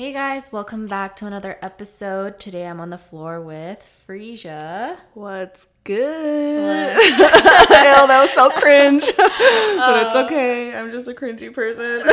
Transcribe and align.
Hey 0.00 0.14
guys, 0.14 0.50
welcome 0.50 0.86
back 0.86 1.16
to 1.16 1.26
another 1.26 1.58
episode. 1.60 2.40
Today 2.40 2.66
I'm 2.66 2.80
on 2.80 2.88
the 2.88 2.96
floor 2.96 3.38
with 3.38 3.86
Freesia. 4.08 4.96
What's 5.12 5.66
good? 5.84 6.96
Ew, 6.96 7.06
that 7.10 8.18
was 8.22 8.30
so 8.30 8.48
cringe. 8.48 9.02
but 9.18 10.06
it's 10.06 10.16
okay. 10.16 10.74
I'm 10.74 10.90
just 10.90 11.06
a 11.06 11.12
cringy 11.12 11.52
person. 11.52 12.00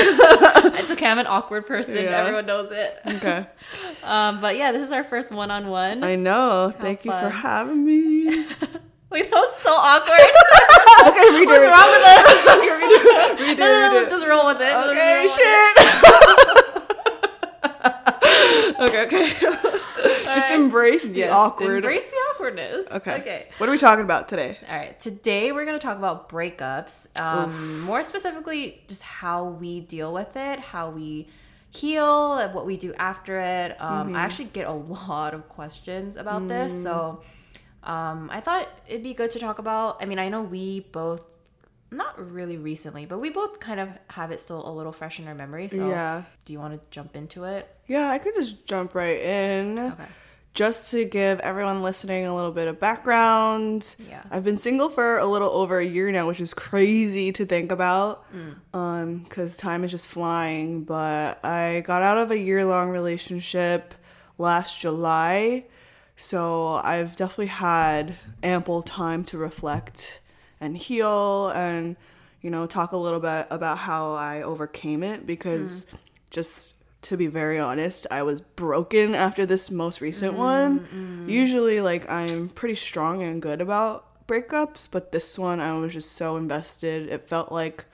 It's 0.79 0.91
okay, 0.91 1.07
I'm 1.07 1.17
an 1.17 1.27
awkward 1.27 1.65
person. 1.65 1.95
Yeah. 1.95 2.17
Everyone 2.17 2.45
knows 2.45 2.73
it. 2.73 2.99
okay. 3.07 3.45
Um, 4.03 4.41
but 4.41 4.57
yeah, 4.57 4.73
this 4.73 4.83
is 4.83 4.91
our 4.91 5.05
first 5.05 5.31
one 5.31 5.49
on 5.49 5.67
one. 5.69 6.03
I 6.03 6.15
know. 6.15 6.73
Thank 6.77 7.05
you 7.05 7.11
for 7.11 7.29
having 7.29 7.85
me. 7.85 8.47
Wait, 9.09 9.31
that 9.31 9.39
was 9.39 9.55
so 9.61 9.71
awkward. 9.71 10.19
okay, 11.07 11.39
redo 11.39 11.45
What's 11.45 11.63
it. 11.63 11.71
wrong 11.71 11.89
with 11.89 12.03
it? 12.03 12.19
Redo 12.67 13.53
it. 13.53 13.59
no, 13.59 13.65
no, 13.65 13.79
no, 13.79 13.87
redo 13.87 13.93
let's 13.93 14.11
just 14.11 14.27
roll 14.27 14.47
with 14.47 14.59
it. 14.59 14.75
Okay, 14.75 15.29
shit. 15.33 16.23
Okay, 18.79 19.05
okay. 19.05 19.29
Just 19.99 20.27
Alright. 20.27 20.59
embrace 20.59 21.07
the 21.07 21.19
Yes, 21.19 21.33
awkward. 21.33 21.77
Embrace 21.77 22.05
the 22.05 22.15
awkwardness. 22.15 22.87
okay. 22.91 23.15
Okay. 23.15 23.47
What 23.57 23.67
are 23.69 23.71
we 23.71 23.77
talking 23.77 24.03
about 24.05 24.27
today? 24.29 24.57
All 24.69 24.75
right. 24.77 24.99
Today 24.99 25.51
we're 25.51 25.65
going 25.65 25.77
to 25.77 25.83
talk 25.83 25.97
about 25.97 26.29
breakups. 26.29 27.07
Um, 27.19 27.81
more 27.81 28.03
specifically, 28.03 28.83
just 28.87 29.01
how 29.01 29.45
we 29.45 29.79
deal 29.81 30.13
with 30.13 30.35
it, 30.35 30.59
how 30.59 30.89
we 30.91 31.27
heal, 31.71 32.35
and 32.35 32.53
what 32.53 32.65
we 32.65 32.77
do 32.77 32.93
after 32.95 33.39
it. 33.39 33.81
Um, 33.81 34.15
I 34.15 34.19
actually 34.21 34.45
get 34.45 34.67
a 34.67 34.71
lot 34.73 35.33
of 35.33 35.47
questions 35.49 36.15
about 36.15 36.47
this, 36.47 36.83
so 36.83 37.21
um, 37.83 38.29
I 38.31 38.41
thought 38.41 38.67
it'd 38.87 39.03
be 39.03 39.13
good 39.13 39.31
to 39.31 39.39
talk 39.39 39.59
about. 39.59 39.97
I 40.01 40.05
mean, 40.05 40.19
I 40.19 40.29
know 40.29 40.41
we 40.43 40.81
both, 40.91 41.21
not 41.91 42.31
really 42.33 42.57
recently, 42.57 43.05
but 43.05 43.19
we 43.19 43.29
both 43.29 43.59
kind 43.59 43.79
of 43.79 43.89
have 44.09 44.31
it 44.31 44.39
still 44.39 44.67
a 44.67 44.71
little 44.71 44.91
fresh 44.91 45.19
in 45.19 45.27
our 45.27 45.35
memory. 45.35 45.67
So, 45.69 45.87
Yeah. 45.89 46.23
do 46.45 46.53
you 46.53 46.59
want 46.59 46.73
to 46.73 46.79
jump 46.91 47.15
into 47.15 47.43
it? 47.45 47.73
Yeah, 47.87 48.09
I 48.09 48.17
could 48.17 48.35
just 48.35 48.65
jump 48.65 48.93
right 48.95 49.19
in. 49.19 49.79
Okay. 49.79 50.05
Just 50.53 50.89
to 50.91 51.05
give 51.05 51.39
everyone 51.41 51.83
listening 51.83 52.25
a 52.25 52.35
little 52.35 52.51
bit 52.51 52.67
of 52.67 52.79
background. 52.79 53.95
Yeah. 54.09 54.23
I've 54.31 54.43
been 54.43 54.57
single 54.57 54.89
for 54.89 55.17
a 55.19 55.25
little 55.27 55.49
over 55.51 55.77
a 55.77 55.85
year 55.85 56.11
now, 56.11 56.27
which 56.27 56.41
is 56.41 56.53
crazy 56.53 57.31
to 57.33 57.45
think 57.45 57.71
about. 57.71 58.25
Um, 58.73 59.25
cuz 59.29 59.55
time 59.55 59.83
is 59.83 59.91
just 59.91 60.07
flying, 60.07 60.83
but 60.83 61.39
I 61.45 61.81
got 61.85 62.01
out 62.01 62.17
of 62.17 62.31
a 62.31 62.37
year-long 62.39 62.89
relationship 62.89 63.93
last 64.39 64.79
July. 64.79 65.65
So, 66.15 66.81
I've 66.83 67.15
definitely 67.15 67.47
had 67.47 68.15
ample 68.41 68.81
time 68.81 69.23
to 69.25 69.37
reflect 69.37 70.19
and 70.59 70.77
heal 70.77 71.49
and 71.49 71.95
you 72.41 72.51
know, 72.51 72.65
talk 72.65 72.91
a 72.91 72.97
little 72.97 73.19
bit 73.19 73.47
about 73.49 73.77
how 73.77 74.13
I 74.13 74.41
overcame 74.41 75.03
it 75.03 75.25
because 75.25 75.85
mm. 75.85 75.97
just 76.29 76.75
to 77.03 77.17
be 77.17 77.27
very 77.27 77.59
honest, 77.59 78.07
I 78.11 78.23
was 78.23 78.41
broken 78.41 79.15
after 79.15 79.45
this 79.45 79.71
most 79.71 80.01
recent 80.01 80.35
mm, 80.35 80.37
one. 80.37 80.79
Mm. 80.79 81.29
Usually, 81.29 81.81
like, 81.81 82.09
I'm 82.09 82.49
pretty 82.49 82.75
strong 82.75 83.21
and 83.21 83.41
good 83.41 83.61
about 83.61 84.27
breakups, 84.27 84.87
but 84.89 85.11
this 85.11 85.37
one 85.37 85.59
I 85.59 85.77
was 85.77 85.93
just 85.93 86.13
so 86.13 86.37
invested. 86.37 87.09
It 87.09 87.29
felt 87.29 87.51
like 87.51 87.85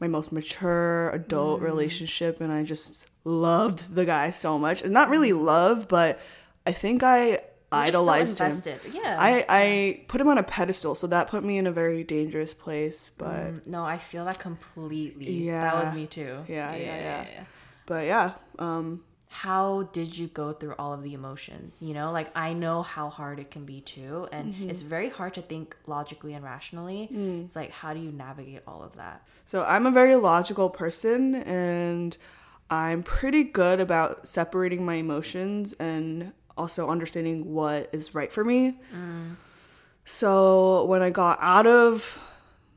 my 0.00 0.08
most 0.08 0.32
mature 0.32 1.10
adult 1.10 1.60
relationship, 1.60 2.40
and 2.40 2.52
I 2.52 2.64
just 2.64 3.06
loved 3.24 3.94
the 3.94 4.04
guy 4.04 4.30
so 4.30 4.58
much. 4.58 4.82
And 4.82 4.92
not 4.92 5.10
really 5.10 5.32
love, 5.32 5.86
but 5.88 6.18
I 6.66 6.72
think 6.72 7.02
I 7.02 7.40
You're 7.72 7.84
just 7.86 7.94
so 7.94 8.10
idolized 8.10 8.38
him. 8.66 8.80
Yeah. 8.92 9.16
I, 9.18 9.44
I 9.48 10.00
put 10.08 10.20
him 10.20 10.28
on 10.28 10.38
a 10.38 10.42
pedestal, 10.42 10.94
so 10.94 11.06
that 11.06 11.28
put 11.28 11.44
me 11.44 11.56
in 11.58 11.66
a 11.66 11.72
very 11.72 12.02
dangerous 12.04 12.52
place. 12.54 13.10
But 13.16 13.28
Mm, 13.52 13.66
no, 13.68 13.84
I 13.84 13.98
feel 13.98 14.24
that 14.24 14.38
completely. 14.38 15.30
Yeah. 15.46 15.62
That 15.70 15.84
was 15.84 15.94
me 15.94 16.06
too. 16.06 16.44
Yeah, 16.48 16.74
yeah, 16.74 16.96
yeah. 17.26 17.44
but 17.86 18.06
yeah, 18.06 18.32
um, 18.58 19.02
how 19.28 19.84
did 19.92 20.18
you 20.18 20.26
go 20.26 20.52
through 20.52 20.74
all 20.76 20.92
of 20.92 21.04
the 21.04 21.14
emotions 21.14 21.76
you 21.80 21.94
know 21.94 22.10
like 22.10 22.28
i 22.36 22.52
know 22.52 22.82
how 22.82 23.08
hard 23.08 23.38
it 23.38 23.48
can 23.48 23.64
be 23.64 23.80
too 23.80 24.26
and 24.32 24.52
Mm-hmm. 24.52 24.68
it's 24.70 24.80
very 24.80 25.08
hard 25.08 25.34
to 25.34 25.42
think 25.42 25.76
logically 25.86 26.34
and 26.34 26.44
rationally 26.44 27.08
Mm. 27.12 27.44
it's 27.44 27.54
like 27.54 27.70
how 27.70 27.94
do 27.94 28.00
you 28.00 28.10
navigate 28.10 28.62
all 28.66 28.82
of 28.82 28.96
that 28.96 29.22
so 29.44 29.62
I'm 29.62 29.86
a 29.86 29.92
very 29.92 30.16
logical 30.16 30.68
person, 30.68 31.36
and 31.36 32.18
I'm 32.68 33.04
pretty 33.04 33.44
good 33.44 33.78
about 33.78 34.26
separating 34.26 34.84
my 34.84 34.94
emotions 34.94 35.74
and 35.78 36.32
also 36.60 36.88
understanding 36.90 37.52
what 37.52 37.88
is 37.92 38.14
right 38.14 38.32
for 38.32 38.44
me. 38.44 38.78
So 40.04 40.84
when 40.84 41.02
I 41.02 41.10
got 41.10 41.38
out 41.40 41.66
of 41.66 42.18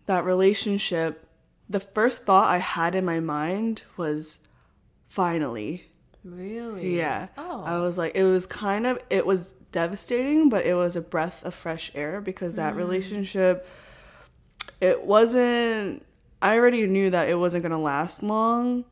that 0.05 0.23
relationship, 0.25 1.27
the 1.69 1.79
first 1.79 2.25
thought 2.25 2.49
I 2.49 2.57
had 2.59 2.95
in 2.95 3.05
my 3.05 3.19
mind 3.19 3.83
was, 3.97 4.39
finally. 5.07 5.89
really 6.23 6.95
Yeah. 6.97 7.27
oh 7.37 7.63
I 7.63 7.77
was 7.79 7.97
like, 7.97 8.15
it 8.15 8.23
was 8.23 8.45
kind 8.45 8.85
of, 8.87 8.99
it 9.09 9.25
was 9.25 9.53
devastating, 9.71 10.49
but 10.49 10.65
it 10.65 10.75
was 10.75 10.95
a 10.95 11.01
breath 11.01 11.43
of 11.43 11.53
fresh 11.53 11.91
air 11.95 12.21
because 12.21 12.53
Mm. 12.53 12.57
that 12.57 12.75
relationship, 12.75 13.67
it 14.79 15.03
wasn't, 15.03 16.05
I 16.41 16.57
already 16.57 16.85
knew 16.87 17.09
that 17.09 17.27
it 17.29 17.35
wasn't 17.35 17.63
going 17.63 17.71
to 17.71 17.77
last 17.77 18.21
long 18.23 18.85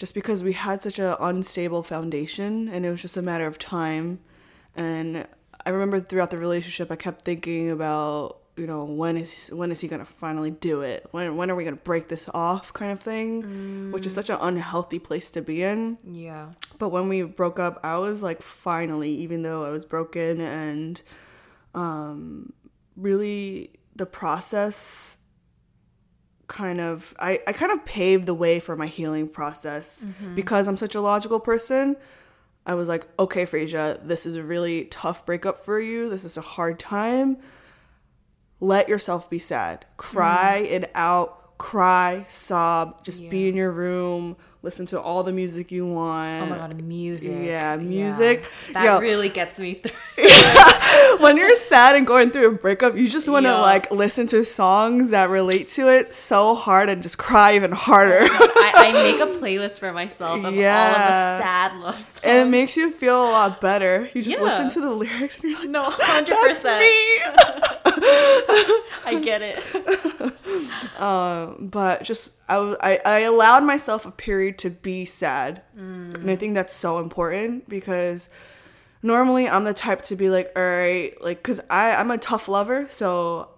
just 0.00 0.14
because 0.14 0.42
we 0.42 0.54
had 0.54 0.82
such 0.82 0.98
an 0.98 1.14
unstable 1.20 1.82
foundation 1.82 2.70
and 2.70 2.86
it 2.86 2.90
was 2.90 3.02
just 3.02 3.18
a 3.18 3.22
matter 3.22 3.46
of 3.46 3.58
time. 3.58 4.18
And 4.74 5.26
I 5.66 5.68
remember 5.68 6.00
throughout 6.00 6.30
the 6.30 6.38
relationship, 6.38 6.90
I 6.90 6.96
kept 6.96 7.22
thinking 7.22 7.70
about, 7.70 8.38
you 8.56 8.66
know, 8.66 8.82
when 8.84 9.18
is 9.18 9.48
when 9.52 9.70
is 9.70 9.80
he 9.82 9.88
gonna 9.88 10.06
finally 10.06 10.52
do 10.52 10.80
it? 10.80 11.06
When 11.10 11.36
when 11.36 11.50
are 11.50 11.54
we 11.54 11.64
gonna 11.64 11.76
break 11.76 12.08
this 12.08 12.26
off, 12.32 12.72
kind 12.72 12.92
of 12.92 13.00
thing, 13.00 13.92
which 13.92 14.06
is 14.06 14.14
such 14.14 14.30
an 14.30 14.38
unhealthy 14.40 14.98
place 14.98 15.30
to 15.32 15.42
be 15.42 15.62
in. 15.62 15.98
yeah 16.10 16.52
But 16.78 16.88
when 16.88 17.06
we 17.10 17.20
broke 17.20 17.58
up, 17.58 17.78
I 17.84 17.98
was 17.98 18.22
like, 18.22 18.40
finally, 18.40 19.10
even 19.16 19.42
though 19.42 19.66
I 19.66 19.68
was 19.68 19.84
broken 19.84 20.40
and 20.40 21.02
um, 21.74 22.54
really 22.96 23.72
the 23.96 24.06
process 24.06 25.18
kind 26.50 26.80
of, 26.80 27.14
I, 27.18 27.40
I 27.46 27.52
kind 27.54 27.72
of 27.72 27.84
paved 27.86 28.26
the 28.26 28.34
way 28.34 28.60
for 28.60 28.76
my 28.76 28.88
healing 28.88 29.28
process 29.28 30.04
mm-hmm. 30.04 30.34
because 30.34 30.68
I'm 30.68 30.76
such 30.76 30.94
a 30.94 31.00
logical 31.00 31.40
person. 31.40 31.96
I 32.66 32.74
was 32.74 32.88
like, 32.88 33.06
okay, 33.18 33.46
Freesia, 33.46 34.06
this 34.06 34.26
is 34.26 34.36
a 34.36 34.42
really 34.42 34.84
tough 34.86 35.24
breakup 35.24 35.64
for 35.64 35.80
you. 35.80 36.10
This 36.10 36.24
is 36.24 36.36
a 36.36 36.42
hard 36.42 36.78
time. 36.78 37.38
Let 38.60 38.88
yourself 38.88 39.30
be 39.30 39.38
sad. 39.38 39.86
Cry 39.96 40.62
mm-hmm. 40.64 40.84
it 40.84 40.90
out. 40.94 41.56
Cry, 41.56 42.26
sob. 42.28 43.04
Just 43.04 43.30
be 43.30 43.48
in 43.48 43.56
your 43.56 43.70
room. 43.70 44.36
Listen 44.62 44.84
to 44.86 45.00
all 45.00 45.22
the 45.22 45.32
music 45.32 45.72
you 45.72 45.86
want. 45.86 46.42
oh 46.42 46.46
my 46.46 46.56
god 46.58 46.78
music 46.82 47.32
Yeah, 47.46 47.76
music. 47.76 48.44
that 48.74 48.84
Yo. 48.84 49.00
really 49.00 49.30
gets 49.30 49.58
me 49.58 49.74
through 49.74 49.92
when 51.24 51.38
you're 51.38 51.56
sad 51.56 51.96
and 51.96 52.06
going 52.06 52.30
through 52.30 52.48
a 52.48 52.52
breakup, 52.52 52.94
you 52.94 53.08
just 53.08 53.26
want 53.26 53.46
to 53.46 53.50
Yeah. 53.52 53.60
like 53.60 53.90
listen 53.90 54.26
to 54.28 54.44
songs 54.44 55.12
that 55.12 55.30
relate 55.30 55.68
to 55.68 55.88
it 55.88 56.12
so 56.12 56.54
hard 56.54 56.90
and 56.90 57.02
just 57.02 57.16
cry 57.16 57.54
even 57.54 57.72
harder. 57.72 58.18
I, 58.30 58.72
I 58.76 58.92
make 58.92 59.20
a 59.22 59.26
playlist 59.40 59.78
for 59.78 59.92
myself 59.94 60.38
of 60.40 60.44
all 60.44 60.50
of 60.50 60.54
the 60.54 60.60
Yeah. 60.60 61.38
sad 61.40 61.76
love 61.80 61.94
songs 61.96 62.20
and 62.22 62.46
it 62.48 62.50
makes 62.50 62.76
you 62.76 62.90
feel 62.90 63.16
a 63.30 63.30
lot 63.30 63.62
better. 63.62 64.10
You 64.12 64.20
just 64.20 64.36
Yeah. 64.38 64.44
listen 64.44 64.68
to 64.70 64.80
the 64.82 64.90
lyrics 64.90 65.36
and 65.38 65.52
you're 65.52 65.60
like, 65.60 65.70
no 65.70 65.84
100% 65.84 66.26
that's 66.26 66.64
me. 66.64 66.90
i 69.06 69.20
get 69.22 69.40
it 69.42 69.58
Um, 71.00 71.68
but 71.70 72.02
just 72.02 72.32
I, 72.50 72.76
I, 72.80 73.00
I 73.04 73.18
allowed 73.20 73.64
myself 73.64 74.04
a 74.06 74.10
period 74.10 74.58
to 74.58 74.70
be 74.70 75.04
sad. 75.04 75.62
And 75.76 76.16
i 76.16 76.34
mm. 76.34 76.38
think 76.38 76.54
that's 76.54 76.74
so 76.74 76.98
important 76.98 77.68
because 77.68 78.28
normally 79.02 79.48
i'm 79.48 79.64
the 79.64 79.72
type 79.72 80.02
to 80.02 80.14
be 80.14 80.28
like 80.28 80.52
all 80.54 80.62
right 80.62 81.18
like 81.22 81.38
because 81.38 81.58
i 81.70 81.94
i'm 81.94 82.10
a 82.10 82.18
tough 82.18 82.48
lover 82.48 82.86
so 82.90 83.48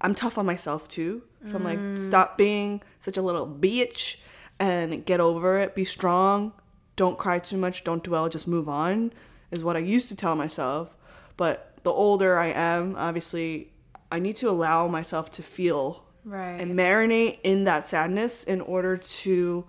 i'm 0.00 0.14
tough 0.14 0.38
on 0.38 0.46
myself 0.46 0.88
too. 0.88 1.22
So 1.44 1.56
i'm 1.56 1.64
like 1.64 1.78
mm. 1.78 1.98
stop 1.98 2.38
being 2.38 2.82
such 3.00 3.16
a 3.16 3.22
little 3.22 3.46
bitch 3.46 4.18
and 4.58 5.04
get 5.06 5.20
over 5.20 5.58
it. 5.58 5.74
Be 5.74 5.86
strong. 5.86 6.52
Don't 6.96 7.16
cry 7.16 7.38
too 7.38 7.56
much. 7.56 7.82
Don't 7.82 8.04
dwell. 8.04 8.28
Just 8.28 8.46
move 8.46 8.68
on 8.68 9.12
is 9.50 9.64
what 9.64 9.76
i 9.76 9.80
used 9.80 10.08
to 10.08 10.16
tell 10.16 10.36
myself. 10.36 10.96
But 11.36 11.78
the 11.82 11.90
older 11.90 12.38
i 12.38 12.48
am 12.48 12.94
obviously 12.96 13.72
i 14.12 14.18
need 14.18 14.36
to 14.36 14.50
allow 14.50 14.86
myself 14.86 15.30
to 15.30 15.42
feel 15.42 16.04
right 16.24 16.60
and 16.60 16.78
marinate 16.78 17.38
in 17.42 17.64
that 17.64 17.86
sadness 17.86 18.44
in 18.44 18.60
order 18.60 18.96
to 18.96 19.66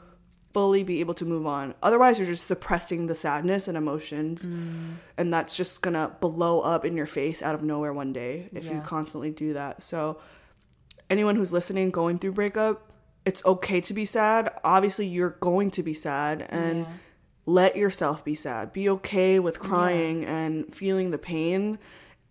fully 0.53 0.83
be 0.83 0.99
able 0.99 1.13
to 1.13 1.25
move 1.25 1.47
on. 1.47 1.73
Otherwise, 1.81 2.19
you're 2.19 2.27
just 2.27 2.47
suppressing 2.47 3.07
the 3.07 3.15
sadness 3.15 3.67
and 3.67 3.77
emotions, 3.77 4.43
mm. 4.43 4.95
and 5.17 5.33
that's 5.33 5.55
just 5.55 5.81
gonna 5.81 6.11
blow 6.19 6.61
up 6.61 6.83
in 6.83 6.97
your 6.97 7.05
face 7.05 7.41
out 7.41 7.55
of 7.55 7.63
nowhere 7.63 7.93
one 7.93 8.11
day 8.11 8.49
if 8.53 8.65
you 8.65 8.81
constantly 8.81 9.31
do 9.31 9.53
that. 9.53 9.81
So, 9.81 10.19
anyone 11.09 11.35
who's 11.35 11.53
listening 11.53 11.89
going 11.89 12.19
through 12.19 12.33
breakup, 12.33 12.91
it's 13.25 13.43
okay 13.45 13.79
to 13.81 13.93
be 13.93 14.03
sad. 14.03 14.51
Obviously, 14.63 15.07
you're 15.07 15.37
going 15.39 15.71
to 15.71 15.83
be 15.83 15.93
sad, 15.93 16.45
and 16.49 16.79
Yeah. 16.79 16.93
let 17.45 17.77
yourself 17.77 18.25
be 18.25 18.35
sad. 18.35 18.73
Be 18.73 18.89
okay 18.89 19.39
with 19.39 19.57
crying 19.57 20.25
and 20.25 20.73
feeling 20.75 21.11
the 21.11 21.17
pain 21.17 21.79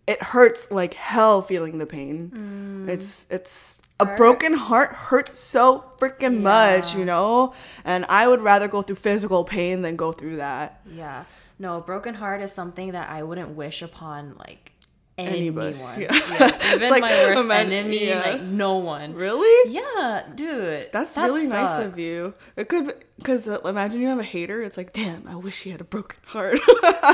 it 0.07 0.21
hurts 0.21 0.71
like 0.71 0.93
hell 0.93 1.41
feeling 1.41 1.77
the 1.77 1.85
pain. 1.85 2.31
Mm. 2.33 2.89
It's 2.89 3.25
it's 3.29 3.81
a 4.01 4.15
broken 4.17 4.53
heart 4.53 4.91
hurts 4.93 5.39
so 5.39 5.83
freaking 5.97 6.41
much, 6.41 6.95
you 6.95 7.05
know? 7.05 7.53
And 7.85 8.05
I 8.09 8.27
would 8.27 8.41
rather 8.41 8.67
go 8.67 8.81
through 8.81 8.95
physical 8.97 9.43
pain 9.43 9.81
than 9.81 9.95
go 9.95 10.11
through 10.11 10.37
that. 10.37 10.81
Yeah. 10.91 11.25
No, 11.59 11.77
a 11.77 11.81
broken 11.81 12.15
heart 12.15 12.41
is 12.41 12.51
something 12.51 12.91
that 12.93 13.09
I 13.09 13.23
wouldn't 13.23 13.49
wish 13.49 13.81
upon 13.81 14.35
like 14.37 14.71
Anybody. 15.17 15.75
anyone. 15.75 16.01
Yeah. 16.01 16.13
Yeah. 16.15 16.73
Even 16.75 16.89
like, 16.89 17.01
my 17.01 17.11
worst 17.11 17.41
imagine- 17.45 17.73
enemy, 17.73 18.07
yeah. 18.07 18.21
like 18.21 18.41
no 18.41 18.77
one. 18.77 19.13
Really? 19.13 19.71
Yeah, 19.71 20.23
dude. 20.33 20.89
That's 20.91 21.13
that 21.13 21.25
really 21.25 21.45
nice 21.47 21.85
of 21.85 21.99
you. 21.99 22.33
It 22.55 22.69
could 22.69 22.95
because 23.17 23.47
uh, 23.47 23.59
imagine 23.61 24.01
you 24.01 24.07
have 24.07 24.17
a 24.19 24.23
hater. 24.23 24.63
It's 24.63 24.77
like, 24.77 24.93
damn, 24.93 25.27
I 25.27 25.35
wish 25.35 25.61
he 25.61 25.69
had 25.69 25.81
a 25.81 25.83
broken 25.83 26.17
heart. 26.27 26.59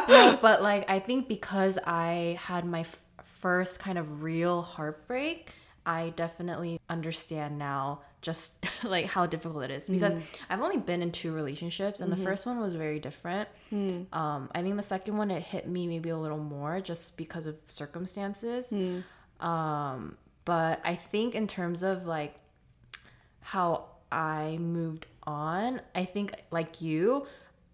No, 0.08 0.40
but 0.42 0.62
like 0.62 0.90
I 0.90 1.00
think 1.00 1.28
because 1.28 1.78
I 1.86 2.38
had 2.42 2.64
my 2.64 2.82
f- 2.82 3.00
first 3.42 3.80
kind 3.82 3.98
of 3.98 4.24
real 4.24 4.62
heartbreak, 4.62 5.50
I 5.88 6.12
definitely 6.16 6.80
understand 6.90 7.58
now 7.58 8.02
just 8.22 8.54
like 8.84 9.06
how 9.06 9.26
difficult 9.26 9.64
it 9.64 9.72
is 9.72 9.86
because 9.86 10.14
I've 10.50 10.62
only 10.62 10.78
been 10.78 11.02
in 11.02 11.12
two 11.12 11.32
relationships 11.34 12.02
and 12.02 12.12
the 12.12 12.18
first 12.18 12.46
one 12.46 12.60
was 12.60 12.76
very 12.76 13.00
different. 13.00 13.48
Um, 14.14 14.52
I 14.54 14.62
think 14.62 14.76
the 14.76 14.84
second 14.84 15.18
one 15.18 15.32
it 15.32 15.42
hit 15.42 15.68
me 15.68 15.88
maybe 15.88 16.10
a 16.10 16.18
little 16.18 16.38
more 16.38 16.82
just 16.82 17.16
because 17.18 17.46
of 17.48 17.56
circumstances. 17.66 18.72
Um, 19.40 20.18
but 20.46 20.82
I 20.84 20.96
think 20.96 21.36
in 21.36 21.48
terms 21.48 21.84
of 21.84 22.06
like 22.06 22.36
how 23.42 23.86
I 24.12 24.58
moved 24.60 25.06
on, 25.24 25.82
I 25.96 26.06
think 26.06 26.34
like 26.52 26.82
you, 26.82 27.28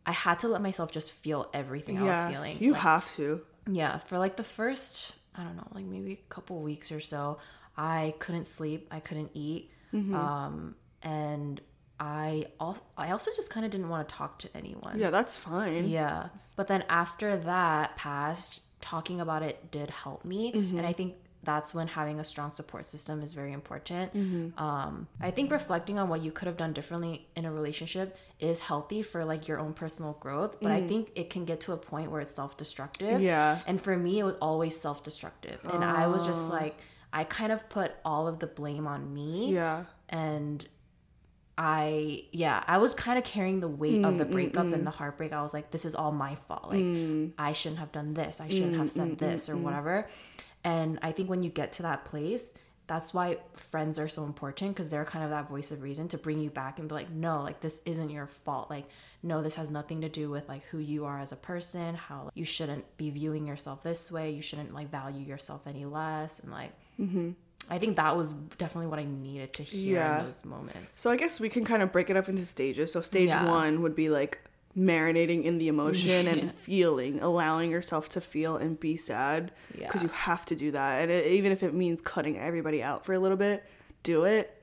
I 0.05 0.11
had 0.11 0.39
to 0.39 0.47
let 0.47 0.61
myself 0.61 0.91
just 0.91 1.11
feel 1.11 1.49
everything 1.53 1.97
I 1.97 2.03
was 2.03 2.33
feeling. 2.33 2.57
you 2.59 2.73
Like, 2.73 2.81
have 2.81 3.15
to. 3.15 3.41
yeah, 3.71 3.97
for 3.99 4.17
like 4.17 4.35
the 4.35 4.43
first, 4.43 5.13
I 5.35 5.43
don't 5.43 5.55
know, 5.55 5.67
like 5.73 5.85
maybe 5.85 6.13
a 6.13 6.33
couple 6.33 6.59
weeks 6.61 6.91
or 6.91 6.99
so, 6.99 7.37
I 7.77 8.13
couldn't 8.19 8.45
sleep, 8.45 8.87
I 8.91 8.99
couldn't 8.99 9.31
eat, 9.33 9.69
Mm-hmm. 9.93 10.15
um, 10.15 10.75
and 11.03 11.61
I 11.99 12.47
al- 12.59 12.83
I 12.97 13.11
also 13.11 13.29
just 13.35 13.51
kind 13.51 13.63
of 13.63 13.71
didn't 13.71 13.89
want 13.89 14.07
to 14.09 14.15
talk 14.15 14.39
to 14.39 14.49
anyone. 14.57 14.97
Yeah, 14.97 15.11
that's 15.11 15.37
fine. 15.37 15.87
Yeah. 15.87 16.29
But 16.55 16.67
then 16.67 16.83
after 16.89 17.37
that 17.37 17.95
passed, 17.95 18.61
talking 18.81 19.21
about 19.21 19.43
it 19.43 19.69
did 19.71 19.89
help 19.91 20.25
me. 20.25 20.51
Mm-hmm. 20.51 20.77
And 20.79 20.87
I 20.87 20.93
think 20.93 21.13
that's 21.43 21.73
when 21.75 21.87
having 21.87 22.19
a 22.19 22.23
strong 22.23 22.51
support 22.51 22.87
system 22.87 23.21
is 23.21 23.33
very 23.33 23.53
important. 23.53 24.13
Mm-hmm. 24.15 24.57
Um, 24.63 25.07
I 25.21 25.29
think 25.29 25.51
reflecting 25.51 25.99
on 25.99 26.09
what 26.09 26.23
you 26.23 26.31
could 26.31 26.47
have 26.47 26.57
done 26.57 26.73
differently 26.73 27.27
in 27.35 27.45
a 27.45 27.51
relationship 27.51 28.17
is 28.39 28.59
healthy 28.59 29.01
for 29.03 29.23
like 29.25 29.47
your 29.47 29.59
own 29.59 29.73
personal 29.73 30.13
growth. 30.19 30.55
But 30.61 30.71
I 30.71 30.87
think 30.87 31.11
it 31.15 31.29
can 31.29 31.45
get 31.45 31.59
to 31.61 31.73
a 31.73 31.77
point 31.77 32.09
where 32.11 32.21
it's 32.21 32.33
self 32.33 32.57
destructive. 32.57 33.19
Mm. 33.21 33.23
Yeah. 33.23 33.59
And 33.67 33.79
for 33.79 33.95
me, 33.95 34.19
it 34.19 34.23
was 34.23 34.35
always 34.35 34.75
self 34.79 35.03
destructive. 35.03 35.59
And 35.71 35.83
I 35.83 36.07
was 36.07 36.25
just 36.25 36.47
like, 36.49 36.75
I 37.13 37.23
kind 37.23 37.51
of 37.51 37.69
put 37.69 37.91
all 38.03 38.27
of 38.27 38.39
the 38.39 38.47
blame 38.47 38.87
on 38.87 39.13
me 39.13 39.53
Yeah. 39.53 39.85
and 40.09 40.67
I 41.57 42.23
yeah, 42.31 42.63
I 42.67 42.79
was 42.79 42.95
kind 42.95 43.19
of 43.19 43.23
carrying 43.23 43.59
the 43.59 43.67
weight 43.67 44.03
of 44.03 44.15
Mm, 44.15 44.17
the 44.17 44.25
breakup 44.25 44.65
and 44.65 44.73
mm. 44.81 44.83
the 44.85 44.89
heartbreak. 44.91 45.31
I 45.33 45.43
was 45.43 45.53
like, 45.53 45.69
this 45.69 45.85
is 45.85 45.93
all 45.93 46.11
my 46.11 46.35
fault. 46.47 46.69
Like 46.69 46.79
Mm. 46.79 47.33
I 47.37 47.53
shouldn't 47.53 47.79
have 47.79 47.91
done 47.91 48.15
this. 48.15 48.41
I 48.41 48.47
shouldn't 48.47 48.75
have 48.77 48.87
mm, 48.87 48.89
said 48.89 49.17
this 49.19 49.49
or 49.49 49.55
whatever. 49.55 50.09
And 50.63 50.97
I 51.03 51.11
think 51.11 51.29
when 51.29 51.43
you 51.43 51.49
get 51.51 51.73
to 51.73 51.83
that 51.83 52.05
place, 52.05 52.53
that's 52.87 53.13
why 53.13 53.37
friends 53.55 53.99
are 53.99 54.07
so 54.07 54.23
important 54.25 54.75
because 54.75 54.89
they're 54.89 55.05
kind 55.05 55.23
of 55.23 55.29
that 55.31 55.47
voice 55.49 55.71
of 55.71 55.83
reason 55.83 56.07
to 56.09 56.17
bring 56.17 56.39
you 56.39 56.49
back 56.49 56.79
and 56.79 56.89
be 56.89 56.95
like, 56.95 57.11
no, 57.11 57.41
like 57.43 57.59
this 57.61 57.81
isn't 57.85 58.09
your 58.09 58.27
fault. 58.27 58.69
Like, 58.69 58.85
no, 59.21 59.41
this 59.43 59.55
has 59.55 59.69
nothing 59.69 60.01
to 60.01 60.09
do 60.09 60.29
with 60.31 60.49
like 60.49 60.63
who 60.65 60.79
you 60.79 61.05
are 61.05 61.19
as 61.19 61.31
a 61.31 61.35
person, 61.37 61.93
how 61.95 62.29
you 62.33 62.45
shouldn't 62.45 62.97
be 62.97 63.09
viewing 63.11 63.45
yourself 63.47 63.83
this 63.83 64.11
way. 64.11 64.31
You 64.31 64.41
shouldn't 64.41 64.73
like 64.73 64.89
value 64.89 65.23
yourself 65.25 65.61
any 65.67 65.85
less. 65.85 66.39
And 66.39 66.51
like, 66.51 66.71
I 67.69 67.79
think 67.79 67.95
that 67.95 68.15
was 68.17 68.31
definitely 68.57 68.87
what 68.87 68.99
I 68.99 69.05
needed 69.05 69.53
to 69.53 69.63
hear 69.63 69.95
Yeah. 69.99 70.19
in 70.19 70.25
those 70.25 70.43
moments. 70.45 70.99
So 70.99 71.09
I 71.09 71.15
guess 71.15 71.39
we 71.39 71.49
can 71.49 71.63
kind 71.65 71.81
of 71.81 71.91
break 71.91 72.09
it 72.09 72.17
up 72.17 72.27
into 72.29 72.45
stages. 72.45 72.91
So 72.91 73.01
stage 73.01 73.29
Yeah. 73.29 73.45
one 73.47 73.81
would 73.81 73.95
be 73.95 74.09
like 74.09 74.39
marinating 74.77 75.43
in 75.43 75.59
the 75.59 75.67
emotion 75.69 76.27
and 76.27 76.53
feeling, 76.55 77.21
allowing 77.21 77.71
yourself 77.71 78.09
to 78.09 78.21
feel 78.21 78.57
and 78.57 78.79
be 78.79 78.97
sad 78.97 79.51
because 79.77 80.01
Yeah. 80.01 80.07
you 80.07 80.13
have 80.13 80.45
to 80.47 80.55
do 80.55 80.71
that. 80.71 81.01
And 81.03 81.11
it, 81.11 81.27
even 81.27 81.51
if 81.51 81.63
it 81.63 81.73
means 81.73 82.01
cutting 82.01 82.37
everybody 82.37 82.83
out 82.83 83.05
for 83.05 83.13
a 83.13 83.19
little 83.19 83.37
bit, 83.37 83.63
do 84.03 84.23
it. 84.25 84.61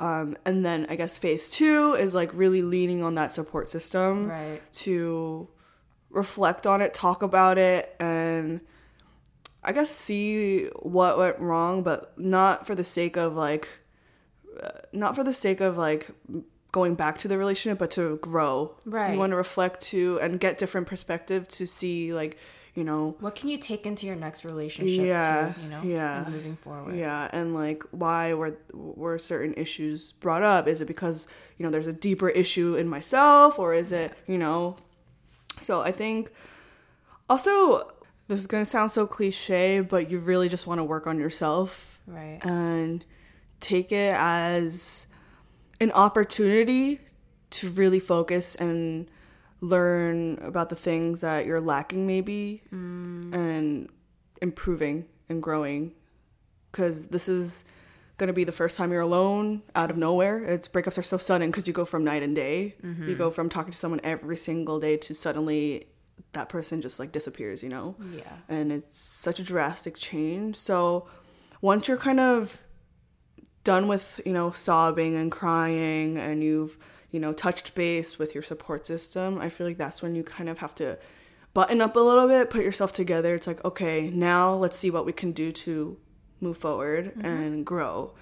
Um, 0.00 0.36
and 0.44 0.64
then 0.66 0.86
I 0.88 0.96
guess 0.96 1.16
phase 1.16 1.48
two 1.48 1.94
is 1.94 2.14
like 2.14 2.30
really 2.34 2.62
leaning 2.62 3.04
on 3.04 3.14
that 3.14 3.32
support 3.32 3.70
system 3.70 4.28
Right. 4.28 4.60
to 4.84 5.46
reflect 6.10 6.66
on 6.66 6.80
it, 6.80 6.92
talk 6.94 7.22
about 7.22 7.58
it, 7.58 7.94
and 8.00 8.60
I 9.64 9.72
guess 9.72 9.90
see 9.90 10.66
what 10.80 11.18
went 11.18 11.38
wrong, 11.38 11.82
but 11.82 12.18
not 12.18 12.66
for 12.66 12.74
the 12.74 12.84
sake 12.84 13.16
of 13.16 13.34
like, 13.34 13.68
uh, 14.62 14.70
not 14.92 15.14
for 15.14 15.24
the 15.24 15.32
sake 15.34 15.60
of 15.60 15.76
like 15.76 16.08
going 16.72 16.94
back 16.94 17.18
to 17.18 17.28
the 17.28 17.38
relationship, 17.38 17.78
but 17.78 17.90
to 17.92 18.16
grow. 18.18 18.76
Right. 18.84 19.12
You 19.14 19.18
want 19.18 19.30
to 19.30 19.36
reflect 19.36 19.80
to 19.92 20.18
and 20.20 20.38
get 20.40 20.58
different 20.58 20.86
perspective 20.86 21.46
to 21.48 21.66
see 21.66 22.12
like, 22.12 22.36
you 22.74 22.82
know, 22.82 23.14
What 23.20 23.36
can 23.36 23.48
you 23.48 23.58
take 23.58 23.86
into 23.86 24.04
your 24.06 24.16
next 24.16 24.44
relationship 24.44 25.06
Yeah, 25.06 25.52
too, 25.54 25.60
you 25.62 25.68
know? 25.68 25.82
yeah. 25.84 26.26
Moving 26.28 26.56
forward. 26.56 26.96
yeah, 26.96 27.28
and 27.32 27.54
like 27.54 27.84
why 27.92 28.34
were 28.34 28.56
were 28.72 29.18
certain 29.18 29.54
issues 29.54 30.10
brought 30.12 30.42
up? 30.42 30.66
Is 30.66 30.80
it 30.80 30.86
because 30.86 31.28
you 31.56 31.64
know 31.64 31.70
there's 31.70 31.86
a 31.86 31.92
deeper 31.92 32.28
issue 32.28 32.74
in 32.74 32.88
myself, 32.88 33.58
or 33.60 33.72
is 33.74 33.92
it 33.92 34.12
you 34.26 34.38
know? 34.38 34.76
So 35.60 35.82
I 35.82 35.92
think 35.92 36.32
also 37.30 37.92
this 38.28 38.40
is 38.40 38.46
gonna 38.46 38.64
sound 38.64 38.90
so 38.90 39.06
cliche, 39.06 39.80
but 39.80 40.10
you 40.10 40.18
really 40.18 40.48
just 40.48 40.66
want 40.66 40.78
to 40.78 40.84
work 40.84 41.06
on 41.06 41.18
yourself 41.18 42.00
Right. 42.06 42.38
and 42.42 43.04
take 43.60 43.92
it 43.92 44.14
as 44.16 45.06
an 45.80 45.92
opportunity 45.92 47.00
to 47.50 47.70
really 47.70 48.00
focus 48.00 48.54
and 48.54 49.08
learn 49.60 50.38
about 50.42 50.68
the 50.68 50.76
things 50.76 51.22
that 51.22 51.46
you're 51.46 51.60
lacking 51.60 52.06
maybe 52.06 52.62
mm. 52.72 53.32
and 53.34 53.88
improving 54.42 55.06
and 55.28 55.42
growing. 55.42 55.92
Because 56.70 57.06
this 57.06 57.28
is 57.28 57.64
going 58.16 58.28
to 58.28 58.32
be 58.32 58.44
the 58.44 58.52
first 58.52 58.76
time 58.76 58.92
you're 58.92 59.00
alone 59.00 59.62
out 59.74 59.90
of 59.90 59.96
nowhere. 59.96 60.42
It's 60.44 60.68
breakups 60.68 60.98
are 60.98 61.02
so 61.02 61.18
sudden 61.18 61.50
because 61.50 61.66
you 61.66 61.72
go 61.72 61.84
from 61.84 62.04
night 62.04 62.22
and 62.22 62.34
day. 62.34 62.74
You 62.82 62.88
mm-hmm. 62.90 63.14
go 63.14 63.30
from 63.30 63.48
talking 63.48 63.72
to 63.72 63.78
someone 63.78 64.00
every 64.04 64.36
single 64.36 64.78
day 64.80 64.96
to 64.98 65.14
suddenly 65.14 65.86
that 66.32 66.48
person 66.48 66.82
just 66.82 66.98
like 66.98 67.12
disappears 67.12 67.62
you 67.62 67.68
know 67.68 67.94
Yeah. 68.12 68.22
and 68.48 68.72
it's 68.72 68.98
such 68.98 69.38
a 69.40 69.42
drastic 69.44 69.96
change. 69.96 70.56
So 70.56 71.08
once 71.60 71.88
you're 71.88 71.96
kind 71.96 72.20
of 72.20 72.58
done 73.64 73.88
with, 73.88 74.20
you 74.26 74.32
know, 74.32 74.50
sobbing 74.52 75.16
and 75.16 75.32
crying 75.32 76.18
and 76.18 76.44
you've, 76.44 76.76
you 77.10 77.18
know, 77.18 77.32
touched 77.32 77.74
base 77.74 78.18
with 78.18 78.34
your 78.34 78.42
support 78.42 78.86
system, 78.86 79.38
I 79.40 79.48
feel 79.48 79.66
like 79.66 79.78
that's 79.78 80.02
when 80.02 80.14
you 80.14 80.22
kind 80.22 80.50
of 80.50 80.58
have 80.58 80.74
to 80.76 80.98
button 81.54 81.80
up 81.80 81.96
a 81.96 82.00
little 82.00 82.28
bit, 82.28 82.50
put 82.50 82.64
yourself 82.64 82.92
together. 82.92 83.34
It's 83.34 83.46
like, 83.46 83.64
okay, 83.64 84.10
now 84.10 84.52
let's 84.54 84.76
see 84.76 84.90
what 84.90 85.06
we 85.06 85.12
can 85.12 85.32
do 85.32 85.50
to 85.52 85.96
move 86.40 86.58
forward 86.58 87.14
mm-hmm. 87.16 87.24
and 87.24 87.64
grow. 87.64 88.12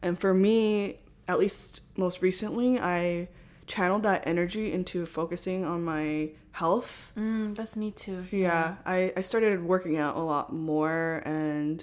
And 0.00 0.18
for 0.18 0.32
me, 0.32 1.00
at 1.26 1.38
least 1.38 1.80
most 1.96 2.22
recently, 2.22 2.78
I 2.78 3.28
channeled 3.72 4.02
that 4.02 4.20
energy 4.26 4.66
into 4.76 5.06
focusing 5.06 5.64
on 5.72 5.78
my 5.94 6.30
health 6.60 7.12
Mm, 7.16 7.54
that's 7.58 7.76
me 7.82 7.90
too. 7.90 8.20
yeah, 8.30 8.76
I, 8.84 8.98
I 9.16 9.22
started 9.22 9.64
working 9.72 9.96
out 10.04 10.14
a 10.16 10.24
lot 10.32 10.46
more 10.52 11.22
and 11.24 11.78